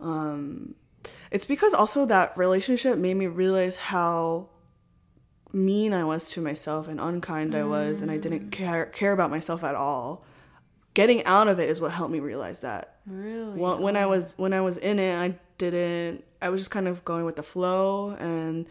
um 0.00 0.74
it's 1.30 1.44
because 1.54 1.72
also 1.74 2.06
that 2.06 2.36
relationship 2.36 2.94
made 2.98 3.16
me 3.22 3.26
realize 3.26 3.76
how 3.92 4.48
mean 5.52 5.92
I 5.92 6.04
was 6.04 6.22
to 6.30 6.40
myself 6.40 6.88
and 6.88 6.98
unkind 7.00 7.54
I 7.54 7.64
was 7.64 8.00
and 8.02 8.10
I 8.10 8.16
didn't 8.24 8.50
care 8.50 8.86
care 8.86 9.12
about 9.12 9.30
myself 9.30 9.62
at 9.62 9.74
all. 9.76 10.24
Getting 10.94 11.24
out 11.24 11.46
of 11.48 11.58
it 11.60 11.68
is 11.68 11.80
what 11.80 11.92
helped 11.92 12.12
me 12.12 12.20
realize 12.20 12.60
that. 12.60 12.96
Really? 13.06 13.58
When, 13.62 13.80
when 13.86 13.96
I 13.96 14.06
was 14.06 14.34
when 14.36 14.52
I 14.52 14.62
was 14.68 14.78
in 14.78 14.98
it, 14.98 15.14
I 15.16 15.28
didn't 15.58 16.24
I 16.42 16.48
was 16.48 16.60
just 16.60 16.72
kind 16.72 16.88
of 16.88 17.04
going 17.04 17.24
with 17.24 17.36
the 17.36 17.42
flow 17.42 18.16
and 18.18 18.66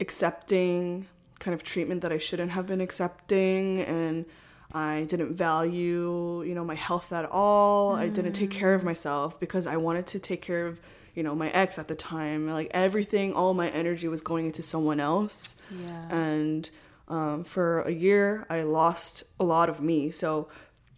accepting 0.00 1.06
kind 1.42 1.54
of 1.54 1.62
treatment 1.62 2.00
that 2.02 2.12
I 2.12 2.18
shouldn't 2.18 2.52
have 2.52 2.66
been 2.66 2.80
accepting 2.80 3.80
and 3.80 4.24
I 4.72 5.04
didn't 5.08 5.34
value, 5.34 6.42
you 6.42 6.54
know, 6.54 6.64
my 6.64 6.76
health 6.76 7.12
at 7.12 7.26
all. 7.26 7.94
I 7.94 8.08
didn't 8.08 8.32
take 8.32 8.50
care 8.50 8.74
of 8.74 8.82
myself 8.82 9.38
because 9.38 9.66
I 9.66 9.76
wanted 9.76 10.06
to 10.08 10.18
take 10.18 10.40
care 10.40 10.66
of, 10.66 10.80
you 11.14 11.22
know, 11.22 11.34
my 11.34 11.50
ex 11.50 11.78
at 11.78 11.88
the 11.88 11.94
time. 11.94 12.48
Like 12.48 12.70
everything, 12.70 13.34
all 13.34 13.52
my 13.52 13.68
energy 13.68 14.08
was 14.08 14.22
going 14.22 14.46
into 14.46 14.62
someone 14.62 14.98
else. 14.98 15.56
Yeah. 15.70 16.16
And 16.16 16.70
um, 17.08 17.44
for 17.44 17.82
a 17.82 17.90
year, 17.90 18.46
I 18.48 18.62
lost 18.62 19.24
a 19.38 19.44
lot 19.44 19.68
of 19.68 19.82
me. 19.82 20.10
So 20.10 20.48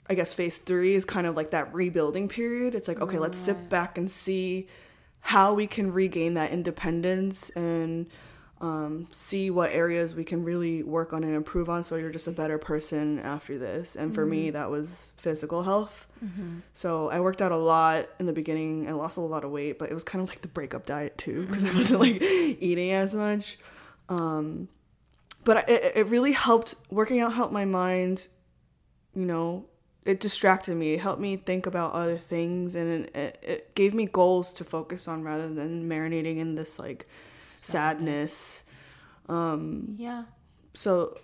I 0.08 0.14
guess 0.14 0.34
phase 0.34 0.58
three 0.58 0.94
is 0.94 1.04
kind 1.04 1.26
of 1.26 1.34
like 1.34 1.50
that 1.50 1.74
rebuilding 1.74 2.28
period. 2.28 2.74
It's 2.74 2.86
like, 2.86 3.00
okay, 3.00 3.18
let's 3.18 3.38
sit 3.38 3.68
back 3.70 3.98
and 3.98 4.08
see 4.10 4.68
how 5.20 5.54
we 5.54 5.66
can 5.66 5.90
regain 5.90 6.34
that 6.34 6.52
independence 6.52 7.48
and 7.50 8.06
um, 8.61 9.08
see 9.11 9.50
what 9.50 9.73
areas 9.73 10.14
we 10.14 10.25
can 10.25 10.44
really 10.44 10.82
work 10.82 11.12
on 11.12 11.25
and 11.25 11.34
improve 11.34 11.68
on 11.68 11.84
so 11.84 11.96
you're 11.96 12.11
just 12.11 12.28
a 12.28 12.32
better 12.32 12.56
person 12.56 13.18
after 13.18 13.58
this. 13.58 13.96
And 13.96 14.14
for 14.14 14.25
me, 14.25 14.50
that 14.50 14.70
was 14.70 15.12
physical 15.16 15.64
health. 15.64 16.06
So 16.73 17.11
I 17.11 17.20
worked 17.20 17.42
out 17.42 17.52
a 17.52 17.56
lot 17.56 18.08
in 18.18 18.26
the 18.26 18.32
beginning. 18.32 18.88
I 18.88 18.92
lost 18.92 19.16
a 19.16 19.20
lot 19.20 19.44
of 19.44 19.50
weight, 19.50 19.78
but 19.78 19.90
it 19.90 19.94
was 19.94 20.04
kind 20.04 20.23
of 20.23 20.28
like 20.28 20.40
the 20.40 20.49
breakup 20.49 20.87
diet 20.87 21.18
too 21.18 21.46
because 21.46 21.64
I 21.64 21.75
wasn't 21.75 22.00
like 22.00 22.23
eating 22.23 22.92
as 22.92 23.14
much. 23.14 23.58
Um, 24.08 24.68
but 25.44 25.68
it, 25.68 25.96
it 25.96 26.06
really 26.06 26.32
helped, 26.32 26.75
working 26.90 27.20
out 27.20 27.34
helped 27.34 27.52
my 27.52 27.66
mind, 27.66 28.28
you 29.14 29.26
know, 29.26 29.66
it 30.04 30.20
distracted 30.20 30.76
me. 30.76 30.94
It 30.94 31.00
helped 31.00 31.20
me 31.20 31.37
think 31.37 31.66
about 31.66 31.92
other 31.92 32.16
things 32.16 32.75
and 32.76 33.06
it, 33.14 33.38
it 33.42 33.75
gave 33.75 33.94
me 33.94 34.06
goals 34.06 34.52
to 34.54 34.64
focus 34.64 35.08
on 35.08 35.23
rather 35.23 35.49
than 35.49 35.88
marinating 35.88 36.38
in 36.38 36.54
this 36.54 36.78
like 36.78 37.06
sadness. 37.64 38.62
Um, 39.28 39.94
Yeah. 39.99 40.25
So 40.75 41.18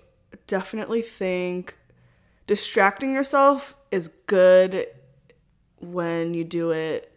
definitely 0.47 1.03
think 1.03 1.77
distracting 2.47 3.15
yourself 3.15 3.75
is 3.91 4.09
good 4.27 4.87
when 5.81 6.35
you 6.35 6.45
do 6.45 6.71
it 6.71 7.10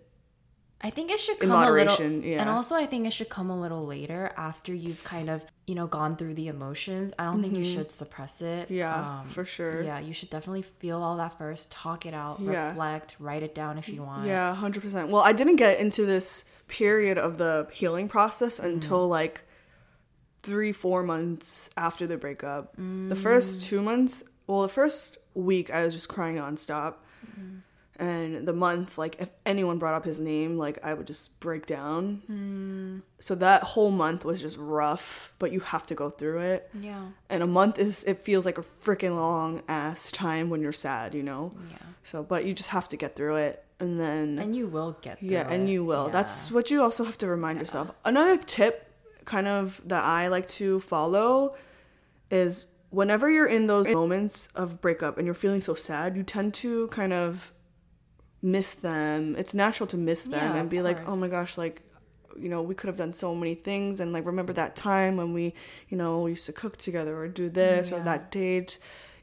I 0.85 0.89
think 0.89 1.09
it 1.11 1.19
should 1.19 1.41
In 1.41 1.47
come 1.49 1.63
a 1.63 1.71
little, 1.71 2.01
yeah. 2.21 2.41
and 2.41 2.49
also 2.49 2.75
I 2.75 2.85
think 2.85 3.07
it 3.07 3.13
should 3.13 3.29
come 3.29 3.49
a 3.49 3.57
little 3.59 3.85
later 3.85 4.31
after 4.35 4.73
you've 4.73 5.01
kind 5.05 5.29
of 5.29 5.45
you 5.65 5.75
know 5.75 5.87
gone 5.87 6.17
through 6.17 6.33
the 6.33 6.49
emotions. 6.49 7.13
I 7.17 7.23
don't 7.23 7.41
think 7.41 7.55
you 7.55 7.63
should 7.63 7.89
suppress 7.91 8.41
it. 8.41 8.65
Mm-hmm. 8.65 8.73
Yeah, 8.73 9.19
Um, 9.21 9.29
for 9.29 9.45
sure. 9.45 9.81
Yeah, 9.81 9.99
you 9.99 10.11
should 10.13 10.29
definitely 10.29 10.63
feel 10.63 11.01
all 11.01 11.15
that 11.17 11.37
first, 11.37 11.71
talk 11.71 12.05
it 12.05 12.13
out, 12.13 12.41
Yeah. 12.41 12.69
reflect, 12.69 13.15
write 13.19 13.43
it 13.43 13.55
down 13.55 13.77
if 13.77 13.87
you 13.87 14.03
want. 14.03 14.27
Yeah, 14.27 14.53
hundred 14.53 14.83
percent. 14.83 15.07
Well, 15.07 15.21
I 15.21 15.31
didn't 15.31 15.55
get 15.55 15.79
into 15.79 16.05
this 16.05 16.43
period 16.67 17.17
of 17.17 17.37
the 17.37 17.67
healing 17.71 18.09
process 18.09 18.59
until 18.59 19.07
like 19.07 19.41
three, 20.41 20.73
four 20.73 21.01
months 21.03 21.69
after 21.77 22.05
the 22.05 22.17
breakup. 22.17 22.75
The 22.75 23.15
first 23.15 23.61
two 23.67 23.81
months, 23.81 24.23
well, 24.47 24.63
the 24.63 24.67
first 24.67 25.17
week, 25.33 25.71
I 25.71 25.85
was 25.85 25.93
just 25.93 26.09
crying 26.09 26.35
nonstop, 26.35 26.95
and 28.03 28.45
the 28.45 28.53
month, 28.53 28.97
like 28.97 29.15
if 29.19 29.29
anyone 29.45 29.77
brought 29.77 29.93
up 29.93 30.03
his 30.03 30.19
name, 30.19 30.57
like 30.57 30.77
I 30.83 30.93
would 30.93 31.07
just 31.07 31.39
break 31.39 31.65
down. 31.65 32.21
Hmm. 32.27 32.99
So 33.19 33.33
that 33.35 33.63
whole 33.63 33.91
month 33.91 34.25
was 34.25 34.41
just 34.41 34.57
rough, 34.57 35.31
but 35.39 35.53
you 35.53 35.61
have 35.61 35.85
to 35.85 35.95
go 35.95 36.09
through 36.09 36.39
it. 36.41 36.69
Yeah. 36.77 37.05
And 37.29 37.41
a 37.41 37.47
month 37.47 37.79
is 37.79 38.03
it 38.03 38.21
feels 38.21 38.45
like 38.45 38.57
a 38.57 38.61
freaking 38.61 39.15
long 39.15 39.63
ass 39.69 40.11
time 40.11 40.49
when 40.49 40.61
you're 40.61 40.73
sad, 40.73 41.15
you 41.15 41.23
know. 41.23 41.51
Yeah. 41.71 41.77
So, 42.03 42.23
but 42.23 42.43
you 42.43 42.53
just 42.53 42.69
have 42.69 42.89
to 42.89 42.97
get 42.97 43.15
through 43.15 43.37
it, 43.37 43.63
and 43.79 43.97
then 43.97 44.37
And 44.37 44.53
you 44.53 44.67
will 44.67 44.97
get 45.01 45.19
through 45.19 45.29
yeah, 45.29 45.47
and 45.49 45.69
you 45.69 45.85
will. 45.85 46.07
Yeah. 46.07 46.11
That's 46.11 46.51
what 46.51 46.69
you 46.69 46.81
also 46.81 47.05
have 47.05 47.17
to 47.19 47.27
remind 47.27 47.59
yourself. 47.59 47.91
Another 48.03 48.35
tip, 48.35 48.91
kind 49.23 49.47
of 49.47 49.81
that 49.85 50.03
I 50.03 50.27
like 50.27 50.47
to 50.59 50.81
follow, 50.81 51.55
is 52.29 52.65
whenever 52.89 53.29
you're 53.29 53.47
in 53.47 53.67
those 53.67 53.87
moments 53.87 54.49
of 54.55 54.81
breakup 54.81 55.17
and 55.17 55.25
you're 55.25 55.33
feeling 55.33 55.61
so 55.61 55.73
sad, 55.73 56.17
you 56.17 56.23
tend 56.23 56.53
to 56.53 56.89
kind 56.89 57.13
of 57.13 57.52
miss 58.43 58.75
them. 58.75 59.35
It's 59.37 59.53
natural 59.55 59.87
to 59.87 59.97
miss 59.97 60.25
them 60.25 60.33
Yeah, 60.33 60.57
and 60.57 60.69
be 60.69 60.81
like, 60.81 61.07
oh 61.07 61.15
my 61.15 61.29
gosh, 61.29 61.57
like 61.57 61.81
you 62.37 62.49
know, 62.49 62.61
we 62.61 62.73
could 62.75 62.87
have 62.87 62.97
done 62.97 63.13
so 63.13 63.33
many 63.35 63.53
things 63.55 63.99
and 63.99 64.11
like 64.11 64.25
remember 64.25 64.53
that 64.53 64.75
time 64.75 65.17
when 65.17 65.33
we, 65.33 65.53
you 65.89 65.97
know, 65.97 66.25
used 66.27 66.45
to 66.47 66.53
cook 66.53 66.77
together 66.77 67.15
or 67.15 67.27
do 67.27 67.47
this 67.49 67.91
or 67.91 67.99
that 67.99 68.31
date. 68.31 68.79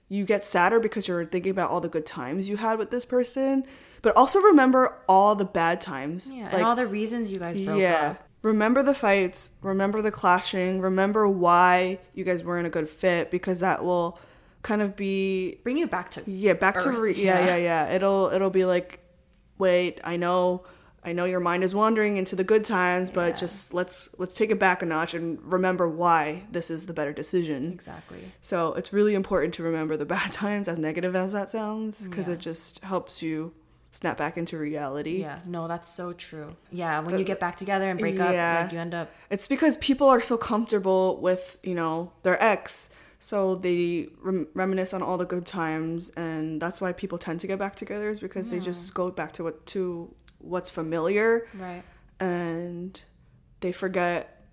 You 0.08 0.24
get 0.24 0.44
sadder 0.44 0.80
because 0.80 1.06
you're 1.06 1.24
thinking 1.24 1.50
about 1.50 1.70
all 1.70 1.80
the 1.80 1.88
good 1.88 2.06
times 2.06 2.48
you 2.48 2.56
had 2.56 2.78
with 2.78 2.90
this 2.90 3.04
person, 3.04 3.64
but 4.02 4.16
also 4.16 4.40
remember 4.40 4.96
all 5.08 5.34
the 5.34 5.44
bad 5.44 5.80
times. 5.80 6.28
Yeah, 6.32 6.44
Like, 6.44 6.54
and 6.54 6.62
all 6.64 6.76
the 6.76 6.86
reasons 6.86 7.30
you 7.30 7.38
guys 7.38 7.60
broke 7.60 7.80
yeah. 7.80 8.10
up. 8.10 8.28
Remember 8.42 8.82
the 8.82 8.94
fights, 8.94 9.50
remember 9.60 10.00
the 10.02 10.10
clashing, 10.10 10.80
remember 10.80 11.28
why 11.28 11.98
you 12.14 12.24
guys 12.24 12.42
weren't 12.42 12.66
a 12.66 12.70
good 12.70 12.88
fit 12.88 13.30
because 13.30 13.60
that 13.60 13.84
will 13.84 14.18
kind 14.62 14.82
of 14.82 14.94
be 14.96 15.58
Bring 15.62 15.76
you 15.76 15.86
back 15.86 16.10
to 16.12 16.22
yeah, 16.30 16.52
back 16.54 16.78
to 16.80 16.90
re- 16.90 17.14
yeah, 17.14 17.40
yeah. 17.40 17.46
yeah, 17.46 17.56
yeah. 17.56 17.92
It'll 17.94 18.30
it'll 18.32 18.50
be 18.50 18.64
like 18.64 19.00
wait, 19.60 20.00
I 20.02 20.16
know 20.16 20.64
I 21.02 21.12
know 21.14 21.24
your 21.24 21.40
mind 21.40 21.64
is 21.64 21.74
wandering 21.74 22.18
into 22.18 22.36
the 22.36 22.44
good 22.44 22.62
times, 22.64 23.10
but 23.10 23.36
just 23.38 23.72
let's 23.72 24.14
let's 24.18 24.34
take 24.34 24.50
it 24.50 24.58
back 24.58 24.82
a 24.82 24.86
notch 24.86 25.14
and 25.14 25.38
remember 25.50 25.88
why 25.88 26.42
this 26.50 26.70
is 26.70 26.84
the 26.86 26.92
better 26.92 27.12
decision. 27.12 27.72
exactly. 27.72 28.18
So, 28.42 28.74
it's 28.74 28.92
really 28.92 29.14
important 29.14 29.54
to 29.54 29.62
remember 29.62 29.96
the 29.96 30.04
bad 30.16 30.32
times 30.32 30.68
as 30.68 30.78
negative 30.78 31.16
as 31.16 31.32
that 31.32 31.48
sounds 31.50 32.06
because 32.06 32.28
Yeah. 32.28 32.34
it 32.34 32.40
just 32.40 32.80
helps 32.84 33.22
you 33.22 33.52
snap 33.92 34.16
back 34.18 34.36
into 34.36 34.56
reality. 34.58 35.20
Yeah, 35.22 35.38
no, 35.46 35.66
that's 35.68 35.90
so 35.90 36.12
true. 36.12 36.54
Yeah, 36.70 37.00
when 37.00 37.18
you 37.18 37.24
get 37.24 37.40
back 37.40 37.56
together 37.56 37.88
and 37.90 37.98
break 37.98 38.20
up, 38.20 38.32
Yeah. 38.34 38.60
like 38.62 38.72
you 38.72 38.78
end 38.78 38.94
up 38.94 39.08
It's 39.30 39.48
because 39.48 39.76
people 39.78 40.06
are 40.08 40.20
so 40.20 40.36
comfortable 40.36 41.18
with, 41.20 41.56
you 41.62 41.74
know, 41.74 42.12
their 42.24 42.40
ex. 42.42 42.90
So 43.22 43.56
they 43.56 44.08
rem- 44.22 44.48
reminisce 44.54 44.94
on 44.94 45.02
all 45.02 45.18
the 45.18 45.26
good 45.26 45.44
times 45.44 46.08
and 46.16 46.60
that's 46.60 46.80
why 46.80 46.92
people 46.92 47.18
tend 47.18 47.40
to 47.40 47.46
get 47.46 47.58
back 47.58 47.76
together 47.76 48.08
is 48.08 48.18
because 48.18 48.48
they 48.48 48.60
just 48.60 48.94
go 48.94 49.10
back 49.10 49.32
to 49.32 49.44
what 49.44 49.66
to 49.66 50.12
what's 50.38 50.70
familiar 50.70 51.46
right. 51.58 51.82
and 52.18 53.04
they 53.60 53.72
forget 53.72 54.46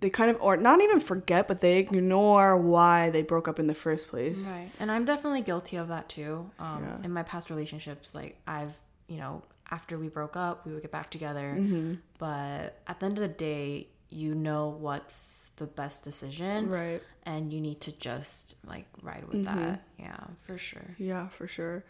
they 0.00 0.10
kind 0.10 0.30
of 0.32 0.36
or 0.40 0.56
not 0.56 0.80
even 0.80 0.98
forget 0.98 1.46
but 1.46 1.60
they 1.60 1.78
ignore 1.78 2.56
why 2.56 3.08
they 3.10 3.22
broke 3.22 3.46
up 3.46 3.60
in 3.60 3.68
the 3.68 3.74
first 3.74 4.08
place. 4.08 4.44
Right. 4.46 4.68
And 4.80 4.90
I'm 4.90 5.04
definitely 5.04 5.42
guilty 5.42 5.76
of 5.76 5.88
that 5.88 6.08
too. 6.08 6.50
Um, 6.58 6.84
Yeah. 6.84 7.04
In 7.04 7.12
my 7.12 7.22
past 7.22 7.50
relationships, 7.50 8.14
like 8.14 8.36
I've, 8.46 8.74
you 9.06 9.18
know, 9.18 9.42
after 9.70 9.98
we 9.98 10.08
broke 10.08 10.36
up, 10.36 10.66
we 10.66 10.72
would 10.72 10.82
get 10.82 10.90
back 10.92 11.10
together. 11.10 11.54
Mm-hmm. 11.56 11.94
But 12.18 12.80
at 12.86 12.98
the 13.00 13.06
end 13.06 13.18
of 13.18 13.22
the 13.22 13.28
day, 13.28 13.88
you 14.10 14.34
know 14.34 14.68
what's 14.68 15.50
the 15.56 15.66
best 15.66 16.04
decision. 16.04 16.70
Right. 16.70 17.02
And 17.24 17.52
you 17.52 17.60
need 17.60 17.80
to 17.82 17.98
just 17.98 18.54
like 18.66 18.86
ride 19.02 19.24
with 19.28 19.44
Mm-hmm. 19.44 19.58
that. 19.58 19.82
Yeah, 19.98 20.18
for 20.46 20.56
sure. 20.56 20.94
Yeah, 20.98 21.28
for 21.28 21.46
sure. 21.46 21.84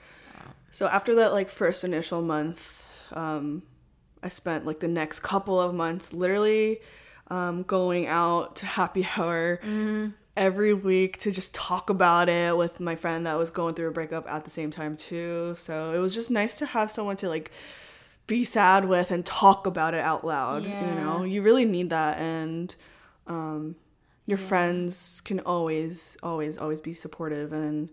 So 0.73 0.87
after 0.87 1.15
that 1.17 1.33
like 1.33 1.49
first 1.51 1.85
initial 1.85 2.23
month, 2.23 2.85
um, 3.13 3.63
I 4.23 4.29
spent 4.29 4.67
like 4.67 4.81
the 4.81 4.89
next 4.89 5.21
couple 5.21 5.61
of 5.61 5.75
months 5.75 6.13
literally 6.13 6.81
um, 7.29 7.63
going 7.63 8.07
out 8.07 8.57
to 8.57 8.67
happy 8.67 9.07
hour 9.17 9.61
every 10.37 10.73
week 10.75 11.19
to 11.19 11.31
just 11.33 11.55
talk 11.55 11.91
about 11.91 12.29
it 12.29 12.57
with 12.57 12.81
my 12.81 12.95
friend 12.97 13.27
that 13.27 13.35
was 13.37 13.51
going 13.51 13.75
through 13.75 13.89
a 13.89 13.93
breakup 13.93 14.29
at 14.31 14.45
the 14.45 14.51
same 14.51 14.71
time 14.71 14.97
too. 14.97 15.55
So 15.59 15.93
it 15.95 15.99
was 15.99 16.15
just 16.15 16.31
nice 16.31 16.59
to 16.59 16.67
have 16.67 16.91
someone 16.91 17.17
to 17.19 17.29
like 17.29 17.51
be 18.29 18.45
sad 18.45 18.85
with 18.85 19.11
and 19.11 19.27
talk 19.27 19.67
about 19.67 19.95
it 19.95 20.01
out 20.01 20.25
loud. 20.25 20.65
You 20.81 20.95
know, 20.95 21.25
you 21.25 21.43
really 21.43 21.65
need 21.65 21.91
that 21.91 22.19
and 22.19 22.75
um, 23.27 23.75
your 24.27 24.39
friends 24.39 25.21
can 25.23 25.41
always, 25.41 26.17
always, 26.23 26.57
always 26.59 26.81
be 26.81 26.95
supportive 26.95 27.53
and 27.53 27.91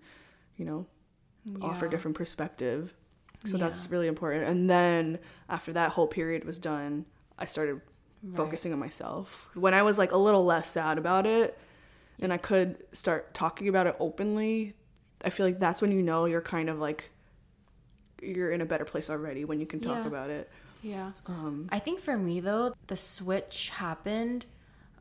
you 0.57 0.65
know 0.65 0.85
offer 1.61 1.87
different 1.87 2.15
perspective. 2.17 2.93
So 3.45 3.57
Yeah. 3.57 3.65
that's 3.65 3.89
really 3.89 4.07
important. 4.07 4.43
And 4.45 4.69
then 4.69 5.19
after 5.49 5.73
that 5.73 5.91
whole 5.91 6.07
period 6.07 6.45
was 6.45 6.59
done, 6.59 7.05
I 7.39 7.45
started 7.45 7.81
Right. 8.23 8.37
focusing 8.37 8.73
on 8.73 8.79
myself. 8.79 9.47
When 9.53 9.73
I 9.75 9.83
was 9.83 9.97
like 9.99 10.11
a 10.11 10.17
little 10.17 10.43
less 10.43 10.69
sad 10.69 10.97
about 10.97 11.25
it 11.27 11.57
and 12.19 12.33
I 12.33 12.37
could 12.37 12.83
start 12.91 13.33
talking 13.35 13.67
about 13.67 13.85
it 13.87 13.95
openly, 13.99 14.73
I 15.23 15.29
feel 15.29 15.45
like 15.45 15.59
that's 15.59 15.81
when 15.81 15.91
you 15.91 16.01
know 16.01 16.25
you're 16.25 16.41
kind 16.41 16.69
of 16.69 16.79
like 16.79 17.11
you're 18.21 18.51
in 18.51 18.61
a 18.61 18.65
better 18.65 18.85
place 18.85 19.09
already 19.09 19.45
when 19.45 19.59
you 19.59 19.65
can 19.65 19.79
talk 19.79 19.97
Yeah. 20.03 20.07
about 20.07 20.29
it. 20.29 20.49
Yeah. 20.81 21.11
Um, 21.25 21.67
I 21.71 21.79
think 21.79 21.99
for 22.01 22.17
me 22.17 22.39
though, 22.39 22.73
the 22.87 22.95
switch 22.95 23.69
happened. 23.69 24.45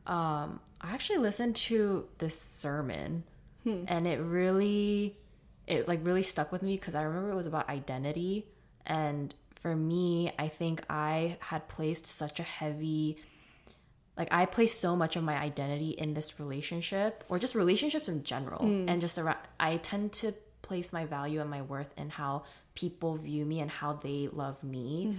Um, 0.07 0.59
I 0.81 0.93
actually 0.93 1.17
listened 1.19 1.55
to 1.57 2.07
this 2.19 2.39
sermon, 2.39 3.23
Hmm. 3.63 3.85
and 3.87 4.05
it 4.07 4.19
really, 4.19 5.17
it 5.67 5.87
like 5.87 5.99
really 6.03 6.23
stuck 6.23 6.51
with 6.51 6.61
me 6.61 6.75
because 6.75 6.93
I 6.95 7.01
remember 7.03 7.31
it 7.31 7.35
was 7.35 7.47
about 7.47 7.67
identity, 7.69 8.45
and 8.85 9.33
for 9.61 9.75
me, 9.75 10.31
I 10.37 10.47
think 10.47 10.83
I 10.89 11.37
had 11.39 11.67
placed 11.67 12.05
such 12.05 12.39
a 12.39 12.43
heavy, 12.43 13.17
like 14.15 14.27
I 14.31 14.45
placed 14.45 14.79
so 14.79 14.95
much 14.95 15.15
of 15.15 15.23
my 15.23 15.37
identity 15.37 15.89
in 15.91 16.13
this 16.13 16.39
relationship 16.39 17.23
or 17.29 17.39
just 17.39 17.55
relationships 17.55 18.07
in 18.07 18.23
general, 18.23 18.61
and 18.63 19.01
just 19.01 19.17
around. 19.17 19.39
I 19.59 19.77
tend 19.77 20.13
to 20.13 20.33
place 20.61 20.93
my 20.93 21.05
value 21.05 21.41
and 21.41 21.49
my 21.49 21.61
worth 21.63 21.93
in 21.97 22.09
how 22.11 22.43
people 22.75 23.15
view 23.15 23.45
me 23.45 23.59
and 23.61 23.71
how 23.71 23.93
they 23.93 24.29
love 24.31 24.63
me. 24.63 25.15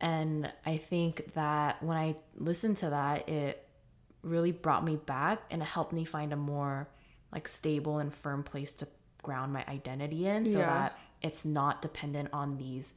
And 0.00 0.50
I 0.64 0.76
think 0.76 1.34
that 1.34 1.82
when 1.82 1.96
I 1.96 2.14
listened 2.36 2.76
to 2.78 2.90
that, 2.90 3.28
it 3.28 3.66
really 4.22 4.52
brought 4.52 4.84
me 4.84 4.96
back 4.96 5.40
and 5.50 5.62
it 5.62 5.64
helped 5.66 5.92
me 5.92 6.04
find 6.04 6.32
a 6.32 6.36
more 6.36 6.88
like 7.32 7.46
stable 7.48 7.98
and 7.98 8.12
firm 8.12 8.42
place 8.42 8.72
to 8.74 8.88
ground 9.22 9.52
my 9.52 9.64
identity 9.68 10.26
in 10.26 10.46
so 10.46 10.58
Yeah. 10.58 10.66
that 10.66 10.98
it's 11.20 11.44
not 11.44 11.82
dependent 11.82 12.28
on 12.32 12.56
these 12.58 12.94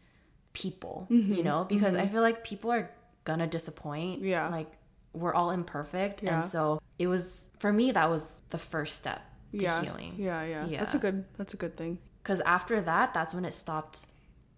people, 0.54 1.08
Mm-hmm. 1.10 1.34
you 1.34 1.44
know? 1.44 1.64
Because 1.66 1.96
I 1.96 2.08
feel 2.08 2.22
like 2.22 2.44
people 2.44 2.72
are 2.72 2.90
gonna 3.24 3.48
disappoint. 3.48 4.22
Yeah. 4.22 4.48
Like 4.50 4.72
we're 5.14 5.34
all 5.34 5.52
imperfect. 5.52 6.22
Yeah. 6.24 6.36
And 6.42 6.46
so 6.46 6.80
it 7.00 7.08
was 7.08 7.50
for 7.60 7.74
me 7.74 7.92
that 7.92 8.10
was 8.10 8.42
the 8.52 8.58
first 8.60 8.98
step 8.98 9.22
to 9.52 9.58
yeah, 9.58 9.82
healing. 9.82 10.16
yeah, 10.18 10.44
yeah, 10.44 10.66
yeah. 10.68 10.80
That's 10.80 10.94
a 10.94 11.00
good. 11.00 11.26
That's 11.38 11.54
a 11.54 11.58
good 11.58 11.76
thing. 11.76 11.98
Because 12.22 12.42
after 12.42 12.82
that, 12.82 13.14
that's 13.14 13.34
when 13.34 13.46
it 13.46 13.54
stopped. 13.54 14.06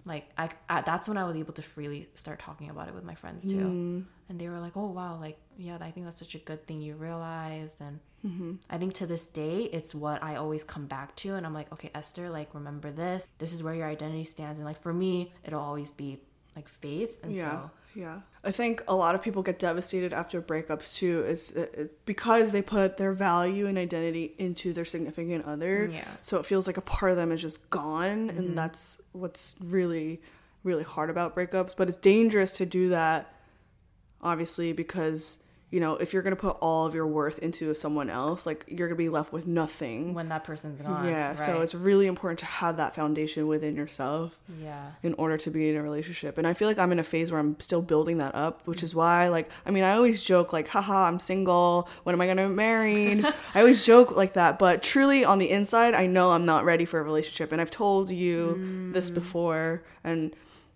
Like 0.05 0.29
I, 0.37 0.49
I, 0.69 0.81
that's 0.81 1.07
when 1.07 1.17
I 1.17 1.23
was 1.23 1.35
able 1.37 1.53
to 1.53 1.61
freely 1.61 2.09
start 2.13 2.39
talking 2.39 2.69
about 2.69 2.89
it 2.89 2.93
with 2.93 3.05
my 3.05 3.15
friends 3.15 3.49
too. 3.49 3.57
Mm. 3.57 4.05
and 4.27 4.39
they 4.39 4.49
were 4.49 4.59
like, 4.59 4.75
"Oh 4.75 4.87
wow, 4.91 5.17
like 5.19 5.37
yeah, 5.57 5.77
I 5.79 5.91
think 5.91 6.05
that's 6.05 6.19
such 6.19 6.35
a 6.35 6.39
good 6.39 6.67
thing 6.67 6.81
you 6.81 6.95
realized." 6.95 7.79
And 7.79 7.99
mm-hmm. 8.25 8.53
I 8.69 8.77
think 8.77 8.95
to 8.95 9.05
this 9.07 9.27
day, 9.27 9.63
it's 9.63 9.95
what 9.95 10.21
I 10.21 10.35
always 10.35 10.63
come 10.65 10.87
back 10.87 11.15
to, 11.17 11.35
and 11.35 11.45
I'm 11.45 11.53
like, 11.53 11.71
"Okay, 11.71 11.89
Esther, 11.95 12.29
like 12.29 12.53
remember 12.53 12.91
this. 12.91 13.27
This 13.37 13.53
is 13.53 13.63
where 13.63 13.73
your 13.75 13.87
identity 13.87 14.25
stands." 14.25 14.59
And 14.59 14.65
like 14.65 14.81
for 14.81 14.93
me, 14.93 15.31
it'll 15.45 15.61
always 15.61 15.89
be 15.91 16.19
like 16.55 16.67
faith, 16.67 17.23
and 17.23 17.33
Yeah. 17.33 17.51
so 17.51 17.71
Yeah. 17.95 18.21
I 18.43 18.51
think 18.51 18.83
a 18.87 18.95
lot 18.95 19.15
of 19.15 19.21
people 19.21 19.41
get 19.43 19.59
devastated 19.59 20.11
after 20.13 20.41
breakups 20.41 20.97
too 20.97 21.23
is 21.25 21.51
it- 21.51 21.73
it- 21.77 22.05
because 22.05 22.51
they 22.51 22.61
put 22.61 22.97
their 22.97 23.13
value 23.13 23.67
and 23.67 23.77
identity 23.77 24.33
into 24.37 24.73
their 24.73 24.83
significant 24.85 25.45
other. 25.45 25.87
Mm, 25.87 25.93
yeah. 25.93 26.07
So 26.21 26.39
it 26.39 26.45
feels 26.45 26.67
like 26.67 26.77
a 26.77 26.81
part 26.81 27.11
of 27.11 27.17
them 27.17 27.31
is 27.31 27.41
just 27.41 27.69
gone 27.69 28.27
Mm-hmm. 28.29 28.37
and 28.37 28.57
that's 28.57 29.01
what's 29.11 29.55
really 29.63 30.21
really 30.63 30.83
hard 30.83 31.09
about 31.09 31.35
breakups, 31.35 31.75
but 31.75 31.89
it's 31.89 31.97
dangerous 31.97 32.51
to 32.57 32.65
do 32.65 32.87
that 32.89 33.33
obviously 34.21 34.71
because 34.71 35.39
you 35.73 35.79
know, 35.79 35.95
if 35.95 36.13
you're 36.13 36.21
going 36.21 36.35
to 36.35 36.39
put 36.39 36.55
all 36.61 36.85
of 36.85 36.93
your 36.93 37.07
worth 37.07 37.39
into 37.39 37.73
someone 37.73 38.07
else, 38.07 38.45
like 38.45 38.63
you're 38.67 38.87
going 38.87 38.95
to 38.95 38.95
be 38.95 39.09
left 39.09 39.33
with 39.33 39.47
nothing. 39.47 40.13
when 40.13 40.29
that 40.29 40.43
person's 40.43 40.79
gone, 40.83 41.07
yeah, 41.07 41.33
so 41.33 41.61
it's 41.61 41.73
really 41.73 42.05
important 42.05 42.37
to 42.37 42.45
have 42.45 42.77
that 42.77 42.93
foundation 42.93 43.47
within 43.47 43.75
yourself 43.75 44.37
yeah. 44.61 44.91
in 45.01 45.15
order 45.15 45.35
to 45.35 45.49
be 45.49 45.71
in 45.71 45.75
a 45.75 45.81
relationship. 45.81 46.37
And 46.37 46.45
I 46.45 46.53
feel 46.53 46.67
like 46.67 46.77
I'm 46.77 46.91
in 46.91 46.99
a 46.99 47.03
phase 47.03 47.31
where 47.31 47.39
I'm 47.39 47.59
still 47.59 47.81
building 47.81 48.19
that 48.19 48.35
up, 48.35 48.61
which 48.65 48.83
is 48.83 48.93
why, 48.93 49.29
like, 49.29 49.49
I 49.65 49.71
mean, 49.71 49.83
I 49.83 49.95
always 49.95 50.21
joke, 50.21 50.53
like, 50.53 50.67
haha, 50.67 51.07
I'm 51.07 51.19
single. 51.19 51.89
When 52.03 52.13
am 52.13 52.21
I 52.21 52.27
gonna 52.27 52.49
get 52.49 52.55
married? 52.55 53.25
I 53.55 53.59
always 53.59 53.83
joke 53.83 54.15
like 54.15 54.33
that. 54.33 54.59
But 54.59 54.83
truly, 54.83 55.25
on 55.25 55.39
the 55.39 55.49
inside, 55.49 55.95
I 55.95 56.05
know 56.05 56.33
I'm 56.33 56.45
not 56.45 56.65
ready 56.65 56.85
for 56.85 56.99
a 56.99 57.03
relationship. 57.03 57.51
And 57.51 57.59
I've 57.59 57.71
told 57.71 58.11
you 58.11 58.91
this 58.93 59.09
before. 59.09 59.81
And 60.03 60.35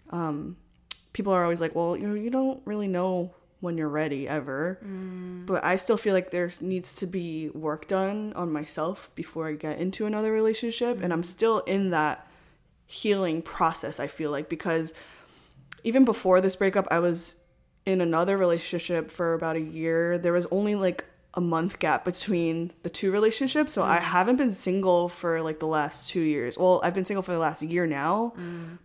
um, 0.10 0.58
people 1.14 1.34
are 1.34 1.44
always 1.44 1.62
like, 1.62 1.76
well, 1.76 1.96
you 1.96 2.08
know, 2.08 2.16
you 2.16 2.32
don't 2.32 2.64
really 2.66 2.88
know 2.88 3.36
when 3.60 3.78
you're 3.78 3.90
ready 3.90 4.28
ever. 4.28 4.80
Mm. 4.86 5.46
But 5.46 5.64
I 5.64 5.78
still 5.78 5.98
feel 5.98 6.14
like 6.14 6.32
there 6.32 6.52
needs 6.62 6.96
to 6.98 7.08
be 7.08 7.50
work 7.50 7.88
done 7.88 8.34
on 8.36 8.52
myself 8.52 9.10
before 9.16 9.48
I 9.48 9.54
get 9.54 9.80
into 9.80 10.06
another 10.06 10.32
relationship. 10.32 11.02
And 11.02 11.12
I'm 11.12 11.24
mm. 11.24 11.26
still 11.26 11.60
in 11.60 11.90
that 11.90 12.28
healing 12.86 13.42
process, 13.42 14.00
I 14.00 14.08
feel 14.08 14.32
like, 14.32 14.48
because 14.48 14.94
even 15.84 16.06
before 16.06 16.40
this 16.42 16.56
breakup, 16.56 16.88
I 16.92 17.00
was 17.00 17.36
in 17.86 18.02
another 18.02 18.38
relationship 18.38 19.10
for 19.10 19.34
about 19.34 19.56
a 19.56 19.62
year. 19.62 20.18
There 20.18 20.34
was 20.34 20.46
only 20.52 20.76
like 20.76 21.06
a 21.34 21.42
month 21.42 21.80
gap 21.80 22.04
between 22.04 22.74
the 22.84 22.90
two 22.90 23.12
relationships. 23.12 23.74
So 23.74 23.84
I 23.84 23.98
mm. 23.98 24.02
haven't 24.02 24.38
been 24.38 24.52
single 24.52 25.10
for 25.10 25.42
like 25.42 25.60
the 25.60 25.68
last 25.68 26.10
two 26.10 26.22
years. 26.22 26.58
Well, 26.58 26.80
I've 26.84 26.94
been 26.94 27.06
single 27.06 27.24
for 27.24 27.32
the 27.32 27.40
last 27.40 27.64
year 27.64 27.88
now. 27.88 28.34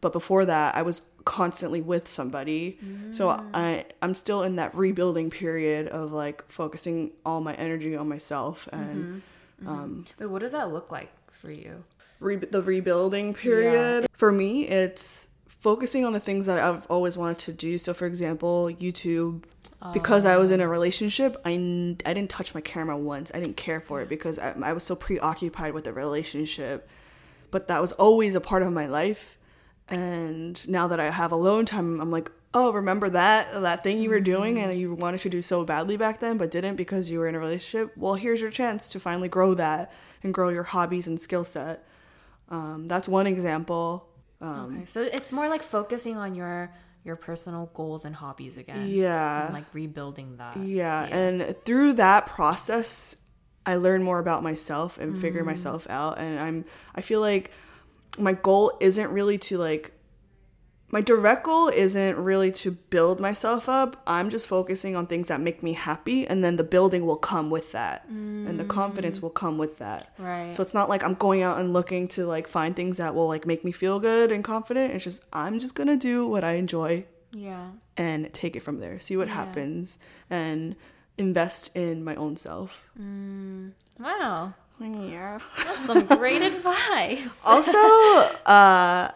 But 0.00 0.12
before 0.12 0.44
that, 0.46 0.74
I 0.74 0.82
was 0.82 1.02
constantly 1.24 1.80
with 1.80 2.08
somebody. 2.08 2.78
So 3.12 3.28
mm. 3.28 3.50
I 3.54 3.84
I'm 4.00 4.14
still 4.14 4.42
in 4.42 4.56
that 4.56 4.74
rebuilding 4.74 5.30
period 5.30 5.88
of 5.88 6.12
like 6.12 6.44
focusing 6.50 7.12
all 7.24 7.40
my 7.40 7.54
energy 7.54 7.96
on 7.96 8.08
myself 8.08 8.68
and 8.72 8.96
mm-hmm. 8.96 9.68
Mm-hmm. 9.68 9.68
um 9.68 10.04
Wait, 10.18 10.26
what 10.26 10.40
does 10.40 10.52
that 10.52 10.72
look 10.72 10.90
like 10.90 11.10
for 11.32 11.50
you? 11.50 11.84
re- 12.22 12.36
the 12.36 12.62
rebuilding 12.62 13.34
period. 13.34 14.06
For 14.12 14.32
me, 14.32 14.68
it's 14.68 15.28
focusing 15.46 16.04
on 16.04 16.12
the 16.12 16.20
things 16.20 16.46
that 16.46 16.58
I've 16.58 16.86
always 16.86 17.18
wanted 17.18 17.38
to 17.38 17.52
do. 17.52 17.78
So, 17.78 17.92
for 17.92 18.06
example, 18.06 18.70
YouTube. 18.80 19.42
Because 19.92 20.26
I 20.26 20.36
was 20.36 20.52
in 20.52 20.60
a 20.60 20.64
oh. 20.64 20.68
relationship, 20.68 21.40
I, 21.44 21.54
n- 21.54 21.98
I 22.06 22.14
didn't 22.14 22.30
touch 22.30 22.54
my 22.54 22.60
camera 22.60 22.96
once. 22.96 23.32
I 23.34 23.40
didn't 23.40 23.56
care 23.56 23.80
for 23.80 24.00
it 24.00 24.08
because 24.08 24.38
I, 24.38 24.54
I 24.62 24.72
was 24.72 24.84
so 24.84 24.94
preoccupied 24.94 25.74
with 25.74 25.82
the 25.82 25.92
relationship. 25.92 26.88
But 27.50 27.66
that 27.66 27.80
was 27.80 27.90
always 27.90 28.36
a 28.36 28.40
part 28.40 28.62
of 28.62 28.72
my 28.72 28.86
life. 28.86 29.36
And 29.92 30.68
now 30.68 30.88
that 30.88 30.98
I 30.98 31.10
have 31.10 31.32
alone 31.32 31.66
time, 31.66 32.00
I'm 32.00 32.10
like, 32.10 32.30
oh, 32.54 32.72
remember 32.72 33.08
that 33.10 33.60
that 33.62 33.82
thing 33.82 34.00
you 34.00 34.10
were 34.10 34.20
doing 34.20 34.58
and 34.58 34.78
you 34.78 34.94
wanted 34.94 35.20
to 35.22 35.28
do 35.28 35.42
so 35.42 35.64
badly 35.64 35.96
back 35.96 36.20
then, 36.20 36.36
but 36.38 36.50
didn't 36.50 36.76
because 36.76 37.10
you 37.10 37.18
were 37.18 37.28
in 37.28 37.34
a 37.34 37.38
relationship. 37.38 37.92
Well, 37.96 38.14
here's 38.14 38.40
your 38.40 38.50
chance 38.50 38.88
to 38.90 39.00
finally 39.00 39.28
grow 39.28 39.54
that 39.54 39.92
and 40.22 40.32
grow 40.32 40.48
your 40.48 40.62
hobbies 40.62 41.06
and 41.06 41.20
skill 41.20 41.44
set. 41.44 41.86
Um, 42.48 42.86
that's 42.86 43.06
one 43.08 43.26
example. 43.26 44.08
Um, 44.40 44.74
Okay, 44.76 44.86
so 44.86 45.02
it's 45.02 45.30
more 45.32 45.48
like 45.48 45.62
focusing 45.62 46.16
on 46.16 46.34
your 46.34 46.72
your 47.04 47.16
personal 47.16 47.68
goals 47.74 48.04
and 48.04 48.14
hobbies 48.14 48.56
again. 48.56 48.86
Yeah. 48.88 49.46
and 49.46 49.54
like 49.54 49.64
rebuilding 49.74 50.36
that. 50.36 50.56
yeah, 50.58 51.02
and 51.04 51.56
through 51.64 51.94
that 51.94 52.26
process, 52.26 53.16
I 53.66 53.76
learn 53.76 54.02
more 54.02 54.18
about 54.20 54.42
myself 54.42 54.98
and 54.98 55.20
figure 55.20 55.44
myself 55.44 55.86
out. 55.90 56.18
And 56.18 56.38
I'm, 56.38 56.64
I 56.94 57.00
feel 57.00 57.20
like 57.20 57.50
my 58.18 58.32
goal 58.32 58.76
isn't 58.80 59.10
really 59.10 59.38
to 59.38 59.58
like 59.58 59.92
my 60.92 61.00
direct 61.00 61.44
goal 61.44 61.68
isn't 61.68 62.18
really 62.18 62.52
to 62.52 62.70
build 62.70 63.18
myself 63.18 63.66
up. 63.66 64.02
I'm 64.06 64.28
just 64.28 64.46
focusing 64.46 64.94
on 64.94 65.06
things 65.06 65.28
that 65.28 65.40
make 65.40 65.62
me 65.62 65.72
happy, 65.72 66.26
and 66.26 66.44
then 66.44 66.56
the 66.56 66.64
building 66.64 67.06
will 67.06 67.16
come 67.16 67.48
with 67.48 67.72
that, 67.72 68.04
and 68.08 68.60
the 68.60 68.64
confidence 68.66 69.22
will 69.22 69.30
come 69.30 69.56
with 69.56 69.78
that. 69.78 70.10
Right. 70.18 70.54
So 70.54 70.62
it's 70.62 70.74
not 70.74 70.90
like 70.90 71.02
I'm 71.02 71.14
going 71.14 71.40
out 71.40 71.58
and 71.58 71.72
looking 71.72 72.08
to 72.08 72.26
like 72.26 72.46
find 72.46 72.76
things 72.76 72.98
that 72.98 73.14
will 73.14 73.26
like 73.26 73.46
make 73.46 73.64
me 73.64 73.72
feel 73.72 74.00
good 74.00 74.30
and 74.30 74.44
confident. 74.44 74.92
It's 74.92 75.02
just 75.02 75.24
I'm 75.32 75.58
just 75.58 75.74
gonna 75.74 75.96
do 75.96 76.26
what 76.26 76.44
I 76.44 76.52
enjoy 76.54 77.06
yeah. 77.32 77.70
and 77.96 78.30
take 78.34 78.54
it 78.54 78.60
from 78.60 78.80
there. 78.80 79.00
See 79.00 79.16
what 79.16 79.28
happens 79.28 79.98
and 80.28 80.76
invest 81.16 81.74
in 81.74 82.04
my 82.04 82.14
own 82.16 82.36
self. 82.36 82.82
Mm. 83.00 83.72
Wow. 83.98 84.52
Yeah. 84.82 85.38
Some 85.86 86.06
great 86.06 86.42
advice. 86.42 87.28
also, 87.44 87.78
uh, 87.78 89.10